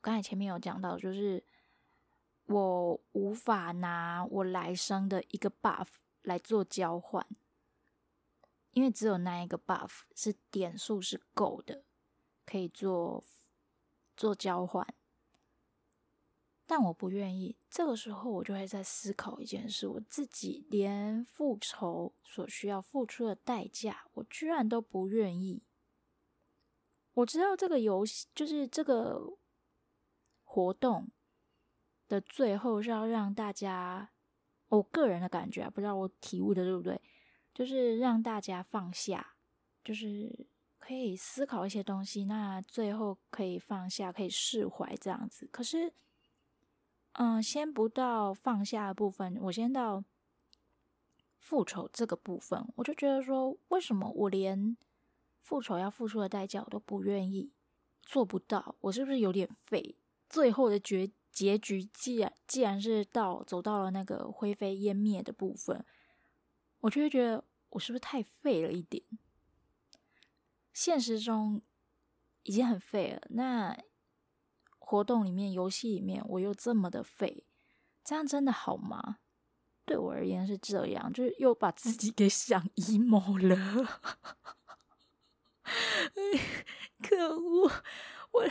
[0.00, 1.42] 刚才前面有讲到，就是。
[2.48, 5.86] 我无法拿我来生的一个 buff
[6.22, 7.26] 来做交换，
[8.72, 11.84] 因为只有那一个 buff 是点数是够的，
[12.46, 13.22] 可以做
[14.16, 14.86] 做交换。
[16.66, 25.62] 但我不愿意，这个时候我就会在思考一件事：我自己连复仇所需要付出的代价，我居然都不愿意。
[27.12, 29.36] 我知道这个游戏就是这个
[30.44, 31.10] 活动。
[32.08, 34.10] 的最后是要让大家，
[34.68, 37.00] 我个人的感觉啊，不知道我体悟的对不对，
[37.54, 39.34] 就是让大家放下，
[39.84, 40.46] 就是
[40.78, 45.46] 可以思考一些东西，那最后可以放下，可以释怀这样子。
[45.52, 45.92] 可是，
[47.12, 50.02] 嗯，先不到放下的部分，我先到
[51.38, 54.76] 复仇这个部分，我就觉得说，为什么我连
[55.42, 57.52] 复仇要付出的代价我都不愿意，
[58.02, 59.96] 做不到，我是不是有点废？
[60.28, 61.10] 最后的决。
[61.38, 65.86] 结局既然既然是到走到了那个灰飞烟灭的部分，
[66.80, 69.04] 我就会觉得我是不是太废了一点？
[70.72, 71.62] 现实中
[72.42, 73.78] 已经很废了，那
[74.80, 77.44] 活动里面、游戏里面我又这么的废，
[78.02, 79.18] 这样真的好吗？
[79.84, 84.00] 对我而言是这样，就是又把自己给想 emo 了。
[87.00, 87.70] 可恶！
[88.32, 88.44] 我。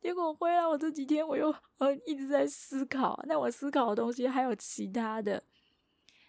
[0.00, 3.20] 结果回来，我这几天我又呃一直在思考。
[3.26, 5.42] 那我思考的东西还有其他的。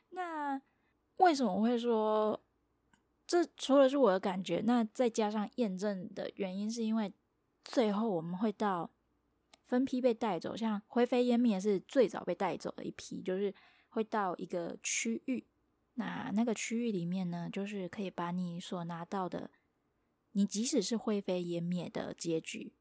[0.10, 0.60] 那
[1.18, 2.42] 为什么会说
[3.28, 7.14] 这除了是我的感觉，那再加上验证的原因，是因为
[7.64, 8.90] 最后我们会到
[9.68, 13.54] 分批被带走，像灰飞烟灭是最早被带走的一批，就是
[13.90, 15.46] 会到一个区域。
[15.94, 19.52] 那那个区域里面呢，就是可以把你所拿到的，
[20.32, 22.74] 你即使是灰飞烟灭的结局，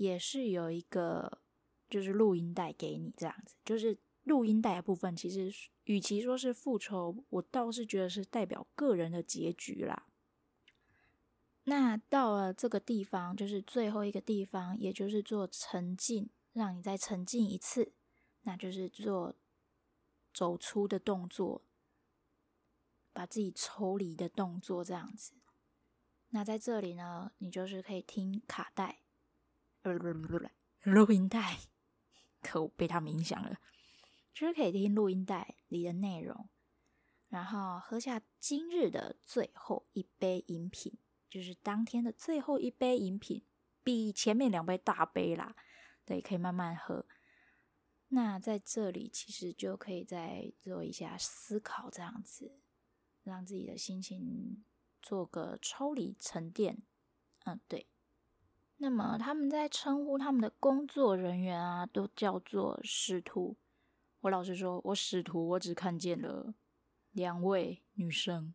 [0.00, 1.42] 也是有一个
[1.90, 3.54] 就是录音带给你这样子。
[3.62, 5.52] 就是录音带的部分，其实
[5.84, 10.06] 与其说是复仇，我倒是觉得是代表个人的结局啦。
[11.64, 17.92] 那到了这个地方，就是最后一个地方，也就是做沉浸，让你再沉浸一次，
[18.44, 19.36] 那就是做
[20.32, 21.62] 走出的动作，
[23.12, 25.34] 把自己抽离的动作，这样子。
[26.30, 29.00] 那在这里呢，你就是可以听卡带，
[29.82, 31.58] 不不不不，录音带，
[32.42, 33.58] 可我，被他们影响了，
[34.32, 36.48] 就是可以听录音带里的内容，
[37.28, 40.98] 然后喝下今日的最后一杯饮品。
[41.28, 43.46] 就是当天的最后一杯饮品，
[43.84, 45.54] 比前面两杯大杯啦，
[46.04, 47.06] 对，可以慢慢喝。
[48.08, 52.58] 那在这里其实就可以再做一下思考，这样子
[53.22, 54.64] 让自己的心情
[55.00, 56.82] 做个抽离沉淀。
[57.44, 57.86] 嗯，对。
[58.82, 63.54] 那么他们在称呼他们的工作人员啊，都叫做使徒。
[64.22, 66.54] 我老实说，我使徒我只看见了
[67.12, 68.54] 两位女生。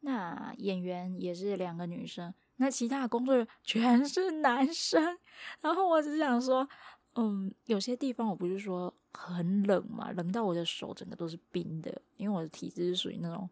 [0.00, 5.18] 那演员也是两个女生，那其他的工作人员全是男生。
[5.62, 6.68] 然后我只想说，
[7.14, 13.48] 嗯，有些地方我不是说很冷嘛，冷到我的手整个都是冰的，因为我的体质是属于那种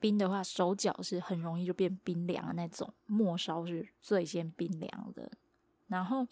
[0.00, 5.30] 冰的话，手脚是很容易就变冰凉的那种，末梢是最先冰凉的。
[5.86, 6.26] 然后，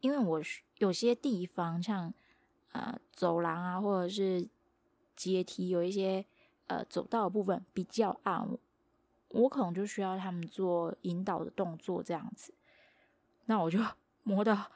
[0.00, 0.42] 因为我
[0.76, 2.12] 有些地方像
[2.72, 4.48] 呃走廊啊，或者是
[5.16, 6.26] 阶梯，有一些。
[6.70, 8.46] 呃，走道的部分比较暗，
[9.30, 12.52] 我可能就需要他们做引导的动作这样子。
[13.46, 13.78] 那我就
[14.22, 14.70] 摸到，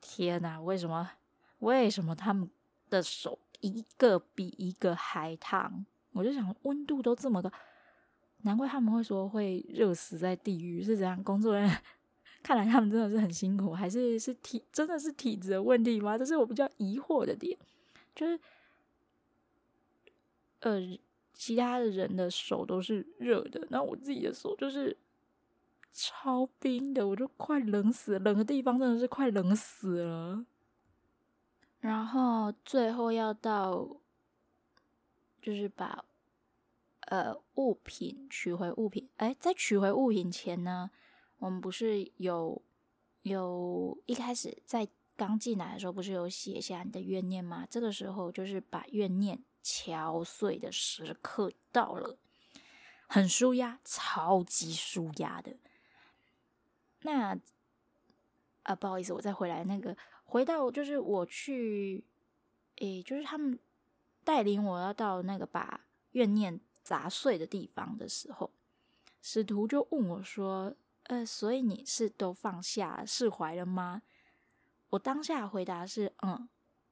[0.00, 0.60] 天哪！
[0.60, 1.10] 为什么？
[1.58, 2.48] 为什么他们
[2.88, 5.84] 的手一个比一个还烫？
[6.14, 7.52] 我就想，温度都这么高，
[8.42, 11.22] 难怪他们会说会热死在地狱，是这样？
[11.22, 11.82] 工作人员
[12.42, 16.16] 看来他们真的是很辛苦，还是是体真的是体质的问题吗？
[16.16, 17.58] 这是我比较疑惑的点，
[18.14, 18.40] 就是
[20.60, 20.98] 呃。
[21.36, 24.96] 其他的人的手都是热的，那我自己的手就是
[25.92, 30.46] 超冰的，我就快冷死了，冷的地方真的是快冷死了。
[31.80, 33.96] 然后最后要到，
[35.44, 36.04] 就是把
[37.00, 39.08] 呃物品取回物品。
[39.18, 40.90] 哎，在取回物品前呢，
[41.38, 42.62] 我们不是有
[43.22, 47.66] 有一开始在刚进来的时候，不是有写下你的怨念吗？
[47.68, 49.44] 这个时候就是把怨念。
[49.66, 52.18] 敲碎的时刻到了，
[53.06, 55.56] 很舒压，超级舒压的。
[57.00, 57.34] 那
[58.64, 59.64] 啊，不好意思，我再回来。
[59.64, 62.04] 那个回到就是我去，
[62.76, 63.58] 诶，就是他们
[64.24, 68.50] 带领我要到那个把怨念砸碎的地方的时候，
[69.20, 74.02] 使徒就问我说：“呃，所以你是都放下释怀了吗？”
[74.90, 76.48] 我当下回答是：“嗯。”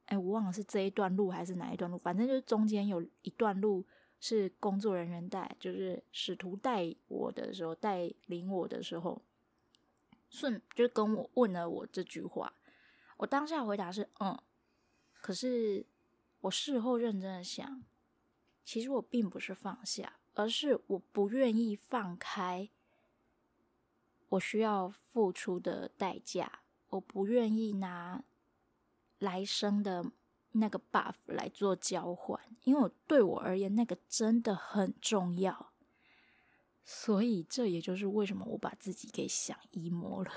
[0.06, 3.86] 哎，我忘了是这一段路还是哪一段路，反正就是中间有一段路
[4.20, 9.22] 是工作人员带，就是使徒带我的时候，带领我的时候，
[10.28, 12.52] 顺就跟我问了我这句话，
[13.16, 14.38] 我当下回答是嗯，
[15.14, 15.86] 可是
[16.42, 17.82] 我事后认真的想，
[18.64, 22.70] 其实我并不是放下，而是我不愿意放开
[24.28, 28.22] 我需要付出的代价，我不愿意拿。
[29.18, 30.04] 来生的
[30.50, 35.72] 那个 buff 来做交换，因为我对我而言那个真的很重要，
[36.84, 40.32] 所以这也就是为什么我把自己给想 emo 了。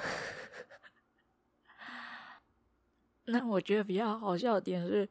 [3.25, 5.09] 那我觉得比较好笑的点是，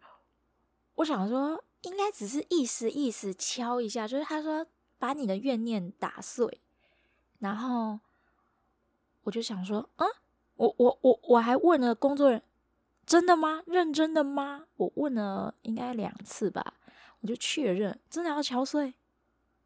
[0.96, 4.66] 我想说应该只是意思意思敲一下，就是他说
[4.98, 6.60] 把你的怨念打碎，
[7.38, 7.98] 然后
[9.24, 10.06] 我就想说，啊，
[10.56, 12.48] 我我我我还问了工作人员。
[13.06, 13.62] 真的吗？
[13.66, 14.64] 认真的吗？
[14.76, 16.72] 我问了应该两次吧，
[17.20, 18.94] 我就确认，真的要敲碎，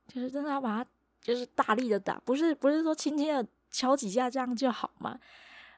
[0.09, 5.21] 就是真的要把它，就是大力的打，不是不是说轻轻的敲几下这样就好吗？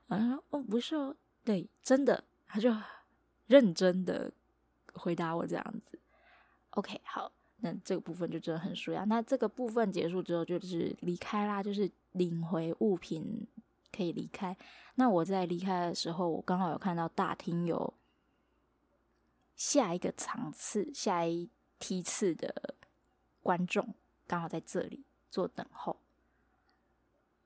[0.08, 2.74] 啊，哦，不是哦，对，真的，他就
[3.46, 4.32] 认真的
[4.94, 5.98] 回答我这样子。
[6.70, 9.04] OK，好，那这个部分就真的很舒压。
[9.04, 13.46] 那这个部分结束之后，就是离开啦，就是领回物品。
[13.92, 14.56] 可以离开。
[14.94, 17.92] 那我在离开的时候，我刚好有看到大厅有
[19.56, 22.76] 下一个场次、下一梯次的
[23.42, 23.92] 观众，
[24.28, 25.96] 刚好在这里做等候。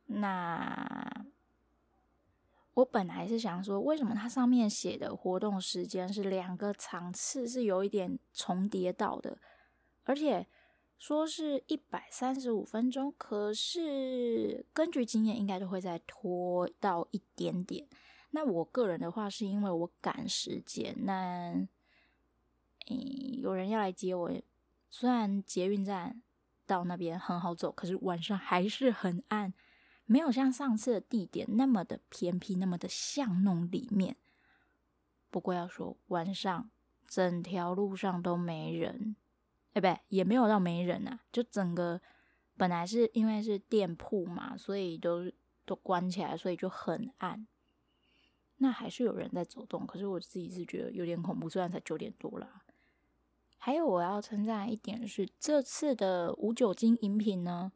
[0.04, 1.03] 那
[2.74, 9.38] 我本来是想说，为什么它上面写的活动时间是两个场次是有一点重叠到的，
[10.02, 10.46] 而且
[10.98, 17.86] 说是一百三十五分钟，可是根据经验应该都会再拖到一点点。
[18.30, 21.54] 那我个人的话，是因为我赶时间，那
[22.88, 24.30] 诶、有人要来接我，
[24.90, 26.20] 虽然捷运站
[26.66, 29.54] 到那边很好走，可是晚上还是很暗。
[30.06, 34.16] 没有像上次的地点那么的偏僻，那么的巷弄里面。
[35.30, 36.70] 不过要说晚上
[37.06, 39.16] 整条路上都没人，
[39.72, 42.00] 哎，不，也没有到没人啊，就整个
[42.56, 45.32] 本来是因为是店铺嘛，所以都
[45.64, 47.46] 都关起来，所以就很暗。
[48.58, 52.62] 那还是有人在走动，可是我自己是觉得有点恐怖，虽然才九点多啦。
[53.58, 57.72] 还有我要称赞一点是，这次的无酒精饮品呢。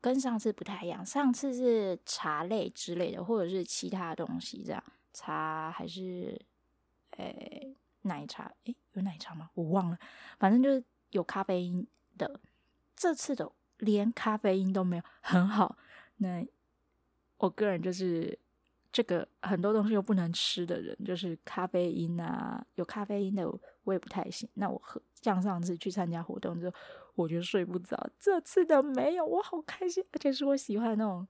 [0.00, 4.82] 跟上次不太一样，上次是茶类之类的，或者是其他东西，这样
[5.12, 6.40] 茶还是
[7.18, 8.50] 诶、奶茶？
[8.64, 9.50] 诶、有奶茶吗？
[9.54, 9.98] 我忘了，
[10.38, 11.86] 反正就是有咖啡因
[12.16, 12.40] 的。
[12.96, 15.76] 这次的连咖啡因都没有，很好。
[16.16, 16.46] 那
[17.38, 18.38] 我个人就是
[18.92, 23.42] 这个很多东西又不能吃的人，就是咖啡因啊，有咖啡因的
[23.84, 24.48] 我也不太行。
[24.54, 26.76] 那我喝，像上次去参加活动之后。
[27.16, 31.26] 我就睡不着，这次的没有，我好开心，而且是我喜欢那种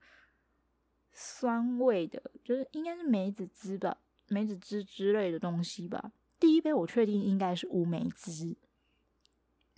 [1.11, 3.97] 酸味的，就是应该是梅子汁吧，
[4.29, 6.13] 梅子汁之类的东西吧。
[6.39, 8.57] 第一杯我确定应该是乌梅汁，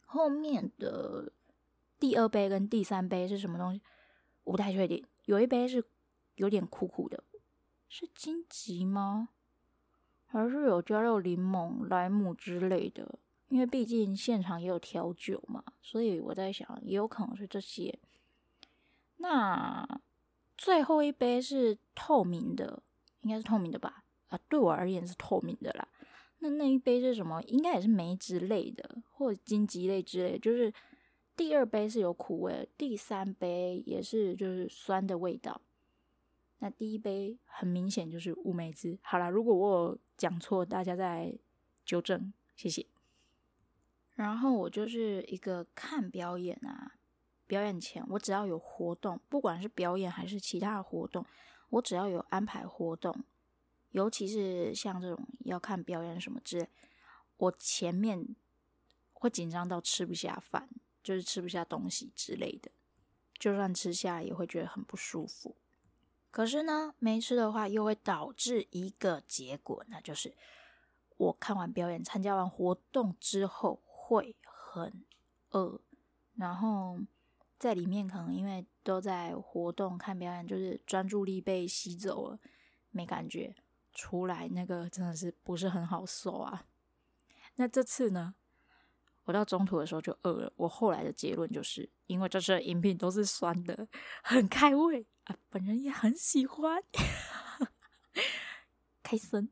[0.04, 1.32] 后面的
[1.98, 3.80] 第二杯跟第三杯是什么东西，
[4.44, 5.02] 我不太确定。
[5.24, 5.82] 有一杯是
[6.34, 7.24] 有点苦苦的，
[7.88, 9.30] 是金桔吗？
[10.32, 13.18] 而是有加入柠檬、莱姆之类的？
[13.48, 17.98] 因为毕竟现场也有调酒嘛，所以我在想，也有可能是这些。
[19.18, 19.86] 那
[20.56, 22.82] 最后一杯是透明的，
[23.20, 24.04] 应该是透明的吧？
[24.28, 25.86] 啊，对我而言是透明的啦。
[26.38, 27.42] 那那一杯是什么？
[27.42, 30.38] 应该也是梅子类的，或者金桔类之类。
[30.38, 30.72] 就是
[31.36, 35.60] 第二杯是有苦味，第三杯也是就是酸的味道。
[36.58, 38.98] 那第一杯很明显就是乌梅汁。
[39.02, 41.36] 好啦，如果我讲错，大家再
[41.84, 42.86] 纠正，谢谢。
[44.14, 46.92] 然后我就是一个看表演啊，
[47.44, 51.26] 表演前我只要有活动，不管是表演还是其他的活动，
[51.70, 53.24] 我只要有安排活动，
[53.90, 56.68] 尤其是像这种要看表演什么之类，
[57.38, 58.36] 我前面
[59.12, 60.68] 会紧张到吃不下饭，
[61.02, 62.70] 就是吃不下东西之类的，
[63.40, 65.56] 就算吃下也会觉得很不舒服。
[66.32, 70.34] 可是呢，没吃的话又会导致一个结果，那就是
[71.18, 73.80] 我看完表演、参加完活动之后。
[74.04, 75.04] 会很
[75.52, 75.80] 饿，
[76.34, 76.98] 然后
[77.56, 82.38] 在里面可能因为都在活动看表演，就是专注力被吸走了，
[82.90, 83.54] 没感觉。
[83.94, 86.66] 出来那个真的是不是很好受啊。
[87.54, 88.34] 那这次呢，
[89.24, 90.52] 我到中途的时候就饿了。
[90.56, 93.88] 我后来的结论就是，因为这次的饮品都是酸的，
[94.22, 96.82] 很开胃啊，本人也很喜欢，
[99.02, 99.48] 开森。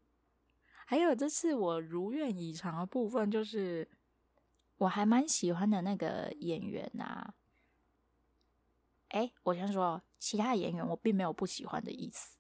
[0.87, 3.89] 还有这次我如愿以偿的部分就是。
[4.81, 7.35] 我还蛮喜欢的那个演员啊，
[9.09, 12.39] 哎，我先说，其他演员我并没有不喜欢的意思。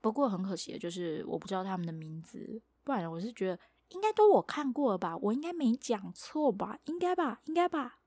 [0.00, 3.58] 不过很可惜的就是我不知道他们的名字，不然我是觉得
[3.88, 7.98] 应该都我看过了吧，我应该没讲错吧，应该吧，应该吧。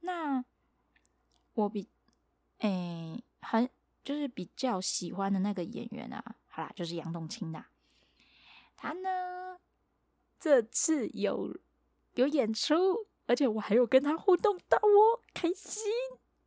[0.00, 0.44] 那
[1.54, 1.88] 我比
[2.58, 3.68] 哎很
[4.04, 7.68] 就是比较喜欢的那个演员啊，好啦，就是杨栋青啦。
[8.76, 9.58] 他呢
[10.38, 11.56] 这次有。
[12.14, 15.84] 有演出，而且我还有跟他互动到我开心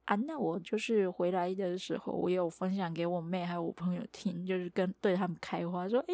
[0.04, 0.16] 啊！
[0.16, 6.14] 那我就是回来的时候，我也有分享给我妹还有我朋友听，就是跟对他们开花说：“哎、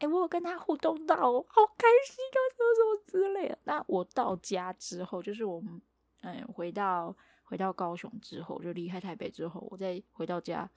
[0.00, 5.80] 哎、我有跟他互动到，好开心啊，什么什么之类的。”那我到家之后，就是我们
[6.22, 10.68] 嗯回到回到高雄之后，就离开台北之后，我再回到家，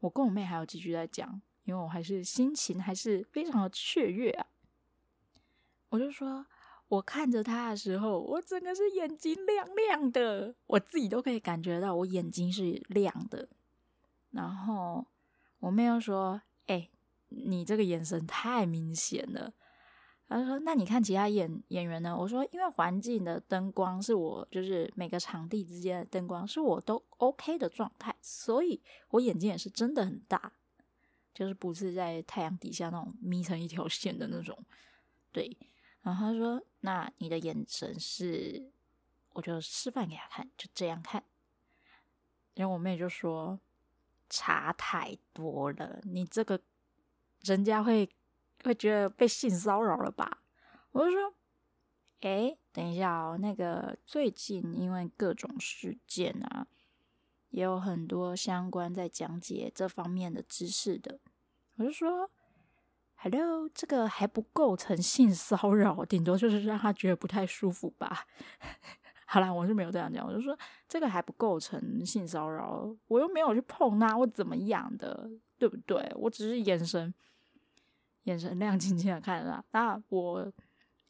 [0.00, 4.46] 我跟我妹还有继续在讲，因为我还是心情还是非常的雀跃啊。
[5.90, 6.46] 我就说，
[6.88, 13.48] 我看着他的时候，我整个是眼睛亮亮的，我自己都可以感觉到我眼睛是亮的。
[14.30, 15.06] 然后
[15.60, 16.88] 我妹又说：“哎、
[17.44, 19.52] 你这个眼神太明显了。”
[20.26, 28.80] 他说：“那你看其他演演员呢？”我说：“因为环境的灯光是我，就是每个场地之间的灯光是我都 OK 的状态，所以
[29.10, 30.52] 我眼睛也是真的很大，
[31.34, 34.58] 就是不是在太阳底下那种眯成一条线的那种，
[35.30, 35.56] 对。”
[36.02, 38.70] 然后他说：“那你的眼神是，
[39.34, 41.22] 我就示范给他看，就这样看。
[42.54, 43.60] 然后我妹就说
[44.30, 46.60] ：“差太多了，你这个
[47.44, 48.08] 人家会
[48.64, 50.42] 会觉得被性骚扰了吧？”
[50.90, 51.34] 我就说
[52.22, 56.66] ：“哎，等一下哦，那个最近因为各种事件啊，
[57.50, 61.20] 也有很多相关在讲解这方面的知识的。”
[61.76, 62.30] 我就说。
[63.16, 68.26] Hello，这个还不构成性骚扰，顶多就是让他觉得不太舒服吧。
[69.24, 70.54] 好啦，我是没有这样讲，我就说
[70.86, 76.12] 这个还不构成性骚扰，我又没有去碰他，我怎么样的，对不对？
[76.16, 77.14] 我只是眼神
[78.24, 79.64] 眼神亮晶晶的看着他。
[79.70, 80.52] 那我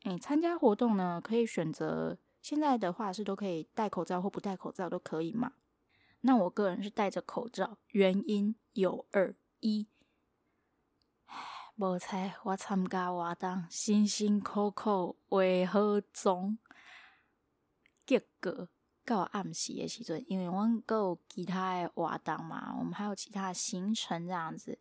[0.04, 5.52] 诶，参加活动呢，可以选择，现在的话是都可以戴口罩或不戴口罩都可以嘛。
[6.20, 9.88] 那我个人是戴着口罩，原因有二一。
[11.76, 16.56] 无猜我参加活动，辛辛苦苦为何总
[18.06, 18.68] 结果
[19.04, 24.78] 到暗时的时阵，因为我们有其他的活动嘛，我们还有其他的行程这样子。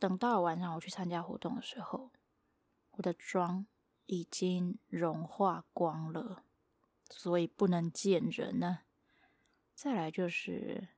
[0.00, 2.10] 等到晚上我去参加活动的时候，
[2.92, 3.66] 我的妆
[4.06, 6.42] 已经融化光了，
[7.10, 8.80] 所以不能见人呢。
[9.74, 10.88] 再来就是，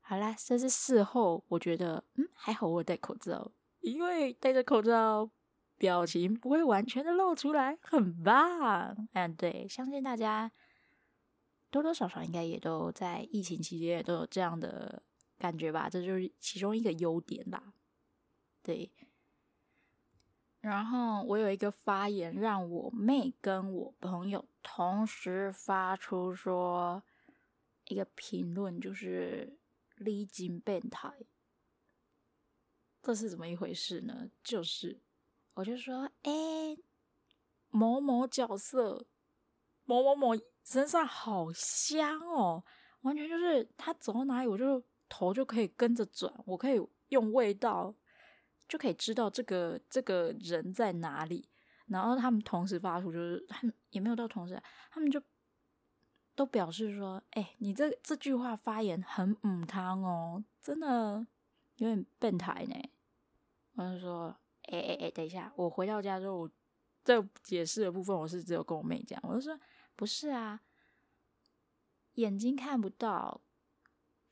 [0.00, 3.50] 好啦，这是事后，我觉得嗯还好，我戴口罩。
[3.80, 5.28] 因为戴着口罩，
[5.76, 9.08] 表情不会完全的露出来，很棒。
[9.12, 10.50] 嗯，对，相信大家
[11.70, 15.02] 多多少少应该也都在疫情期间也都有这样的
[15.36, 17.74] 感觉吧，这就是其中一个优点啦。
[18.66, 18.90] 对。
[20.60, 27.04] 然后我有一个发言，让我妹跟我朋友同时发出说
[27.84, 29.56] 一个评论，就是
[29.94, 31.14] “历经变态”。
[33.00, 34.28] 这是怎么一回事呢？
[34.42, 35.00] 就是，
[35.54, 36.76] 我就说，哎，
[37.68, 39.06] 某某角色，
[39.84, 40.30] 某某某
[40.64, 42.64] 身上好香哦，
[43.02, 47.94] 完全就是他走到哪里，我就头就可以跟着转，我可以用味道
[48.68, 51.48] 就可以知道这个这个人在哪里。
[51.86, 54.60] 然后他们同时发出，就是他们也没有到同时，
[54.90, 55.22] 他们就
[56.34, 61.26] 都表示说，哎，你这这句话发言很母汤哦，真的
[61.76, 62.74] 有点变态呢。
[63.74, 66.50] 我就说，哎哎哎，等一下，我回到家之后，我
[67.04, 69.20] 这解释的部分我是只有跟我妹讲。
[69.22, 69.56] 我就说，
[69.94, 70.60] 不是啊，
[72.14, 73.42] 眼睛看不到，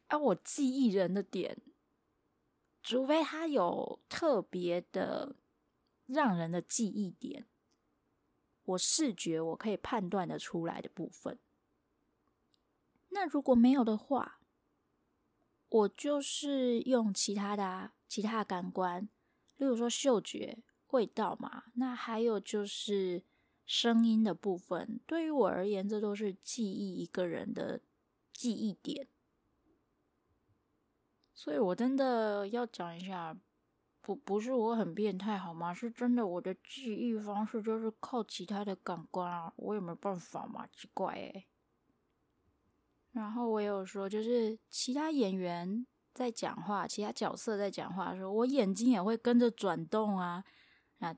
[0.09, 1.57] 啊，我记忆人的点，
[2.85, 5.35] 除非他有特别的
[6.07, 7.47] 让人的记忆点，
[8.65, 11.39] 我视觉我可以判断的出来的部分。
[13.09, 14.41] 那如果没有的话，
[15.69, 19.09] 我就是用其他的啊，其他的感官。
[19.57, 20.59] 例如说嗅觉、
[20.89, 23.25] 味道嘛，那还有就是
[23.65, 25.01] 声音的部分。
[25.07, 27.81] 对于我而言，这都是记忆一个人的
[28.33, 29.09] 记忆点。
[31.35, 33.37] 所以我真的要讲一下，
[34.01, 35.75] 不不是我很变态好吗？
[35.75, 41.47] 是真的，我的记忆方式就是靠其他的感官啊，我也没办法嘛，奇怪诶。
[43.13, 45.87] 然后我有说，就是其他演员。
[46.15, 50.45] 在讲话，其他角色在讲话的时候，我眼睛也会跟着转动啊。
[50.99, 51.13] 那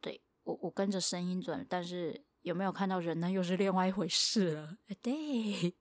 [0.00, 3.28] 对我，我跟着声音转，但是有没有看到人呢？
[3.28, 4.78] 又是另外一回事了。
[5.02, 5.74] 对，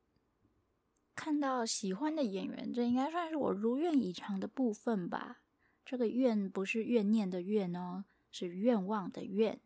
[1.15, 5.41] 看到喜欢的演员，这应该算是我如愿以偿的部分吧。
[5.85, 9.59] 这个愿不是怨念的怨哦，是愿望的愿，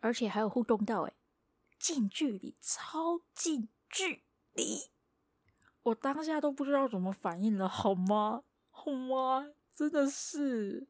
[0.00, 1.14] 而且还有互动到诶，
[1.78, 4.22] 近距离，超近距
[4.54, 4.90] 离。
[5.82, 8.44] 我当下都不知道怎么反应了，好吗？
[8.70, 9.52] 好吗？
[9.74, 10.86] 真的是。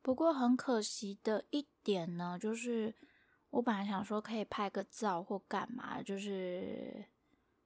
[0.00, 2.94] 不过很可惜的一点呢，就是
[3.50, 7.06] 我本来想说可以拍个照或干嘛，就是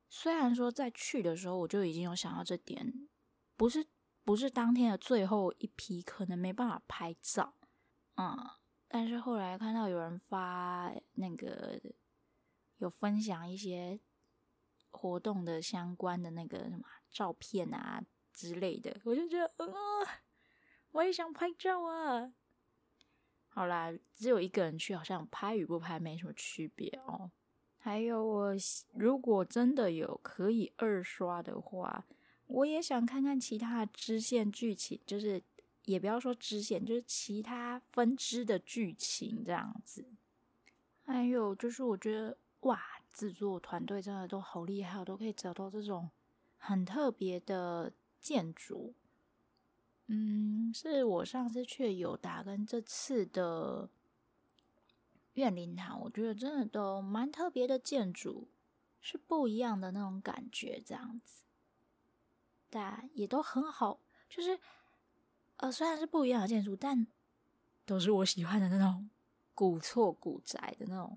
[0.09, 3.09] 虽然说在去的时候我就已经有想到这点，
[3.57, 3.87] 不是
[4.25, 7.55] 不是当天的最后一批，可能没办法拍照，
[8.17, 8.37] 嗯，
[8.87, 11.81] 但是后来看到有人发那个
[12.79, 14.01] 有分享一些。
[14.91, 18.03] 活动的相关的那个什么照片啊
[18.33, 19.73] 之类的，我就觉得，呃，
[20.93, 22.33] 我也想拍照啊。
[23.49, 27.31] 好啦，只有一个人去，好像拍与不拍没什么区别哦。
[27.79, 28.55] 还有，我
[28.95, 32.05] 如果真的有可以二刷的话，
[32.47, 35.43] 我也想看看其他支线剧情，就是
[35.85, 40.05] 也不要说支线，就是其他分支的剧情这样子。
[41.05, 42.81] 还有就是，我觉得哇。
[43.11, 46.09] 制作团队真的都好厉害，都可以找到这种
[46.57, 48.95] 很特别的建筑。
[50.07, 53.89] 嗯，是我上次去友达跟这次的
[55.39, 58.49] 怨灵堂，我觉得真的都蛮特别的建筑。
[59.01, 61.45] 是不一样的那种感觉，这样子，
[62.69, 64.01] 但也都很好。
[64.29, 64.59] 就是，
[65.59, 67.07] 呃，虽然是不一样的建筑，但
[67.87, 69.09] 都是我喜欢的那种
[69.55, 71.17] 古厝古宅的那种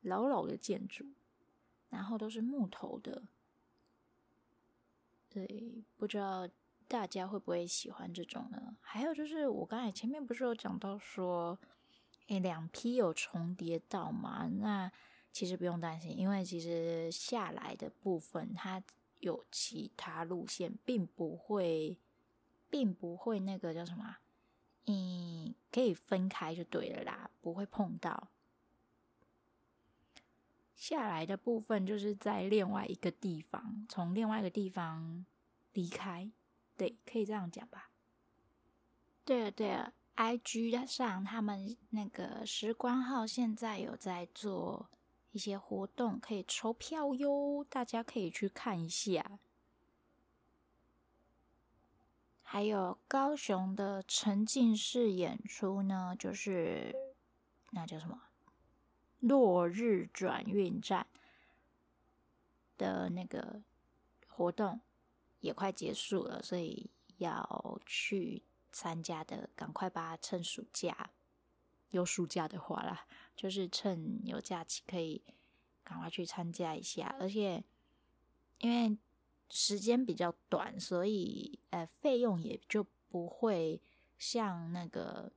[0.00, 1.06] 老老的建筑，
[1.90, 3.22] 然后都是木头的。
[5.30, 6.46] 对，不知道
[6.88, 8.76] 大家会不会喜欢这种呢？
[8.80, 11.56] 还有就是，我刚才前面不是有讲到说，
[12.28, 14.48] 诶，两批有重叠到吗？
[14.60, 14.90] 那
[15.32, 18.82] 其实不用担心，因为其实下来的部分它
[19.20, 21.98] 有其他路线，并不会，
[22.70, 24.16] 并不会那个叫什么，
[24.86, 28.28] 嗯，可以分开就对了啦，不会碰到。
[30.74, 35.24] 下来的部分就是在另外一个地方，从另外一个地方
[35.72, 36.30] 离开，
[36.76, 37.90] 对，可以这样讲吧？
[39.24, 44.90] 对啊对啊，IG 上他们那个时光号现在有在做。
[45.30, 49.38] 一些活动可以抽票哟，大家可以去看一下。
[52.42, 56.96] 还有高雄的沉浸式演出呢，就是
[57.70, 58.22] 那叫什么
[59.20, 61.06] “落日转运站”
[62.78, 63.60] 的那个
[64.26, 64.80] 活动
[65.40, 66.88] 也快结束了，所以
[67.18, 68.42] 要去
[68.72, 71.10] 参加的，赶快吧，趁暑假。
[71.90, 75.22] 有暑假的话啦，就是趁有假期可以
[75.82, 77.64] 赶快去参加一下，而且
[78.58, 78.98] 因为
[79.48, 83.80] 时间比较短，所以呃费用也就不会
[84.18, 85.32] 像那个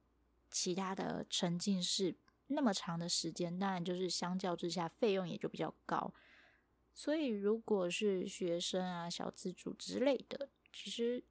[0.49, 2.13] 其他的沉浸式
[2.47, 6.13] 那么长的时间，当然就是相较之下费用也就比较高。
[6.93, 11.23] 所以如果是学生啊、小资主之类的，其实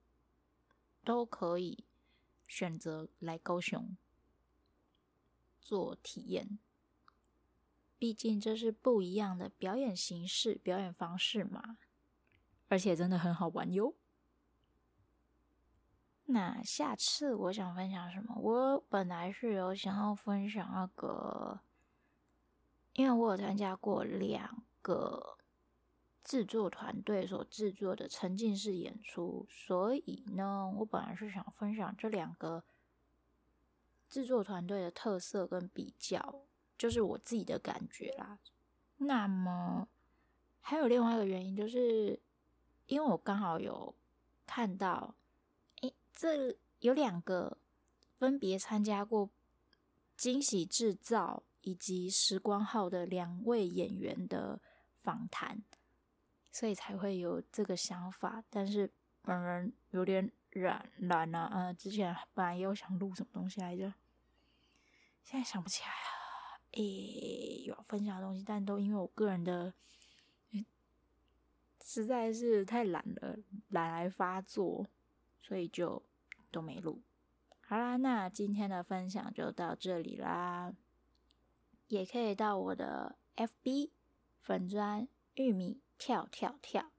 [1.05, 1.84] 都可以
[2.51, 3.96] 选择来高雄。
[5.61, 6.59] 做体验，
[7.96, 11.78] 毕竟这是不一样的表演形式、表演方式嘛，
[12.66, 13.94] 而且真的很好玩哟。
[16.24, 18.34] 那下次我想分享什么？
[18.40, 21.61] 我本来是有想要分享那个，
[22.94, 25.38] 因为我有参加过两个
[26.24, 32.64] 制作团队所制作的沉浸式演出，所以呢，我本来是想分享这两个。
[34.08, 36.42] 制作团队的特色跟比较，
[36.76, 38.40] 就是我自己的感觉啦。
[38.96, 39.86] 那么
[40.60, 42.18] 还有另外一个原因，就是
[42.86, 43.94] 因为我刚好有
[44.44, 45.14] 看到，
[45.82, 47.56] 诶，这有两个
[48.18, 49.30] 分别参加过
[50.16, 54.60] 惊喜制造以及时光号的两位演员的
[55.04, 55.62] 访谈，
[56.51, 58.42] 所以才会有这个想法。
[58.51, 58.90] 但是
[59.22, 63.92] 本人有点懒懒啊，呃，之前本来也有想录什么东西来着。
[65.22, 69.72] 现在想不起来了，诶，有分享的东西，但都因为我个人的，
[71.82, 73.38] 实在是太懒了，
[73.68, 74.86] 懒来发作，
[75.40, 76.03] 所以就
[76.51, 77.01] 都没录。
[77.61, 80.72] 好啦，那今天的分享就到这里啦，
[81.86, 83.90] 也可以到我的 FB
[84.40, 86.90] 粉砖玉米跳跳跳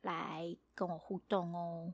[0.00, 1.92] 来跟我互动哦。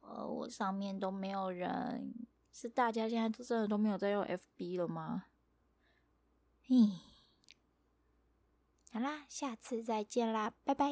[0.00, 2.14] 呃，我上面都没有人。
[2.52, 5.26] 是大家现在都真的都没有在用 FB 了吗？
[6.66, 6.74] 嘿，
[8.90, 10.90] 好啦，下次再见啦，拜拜。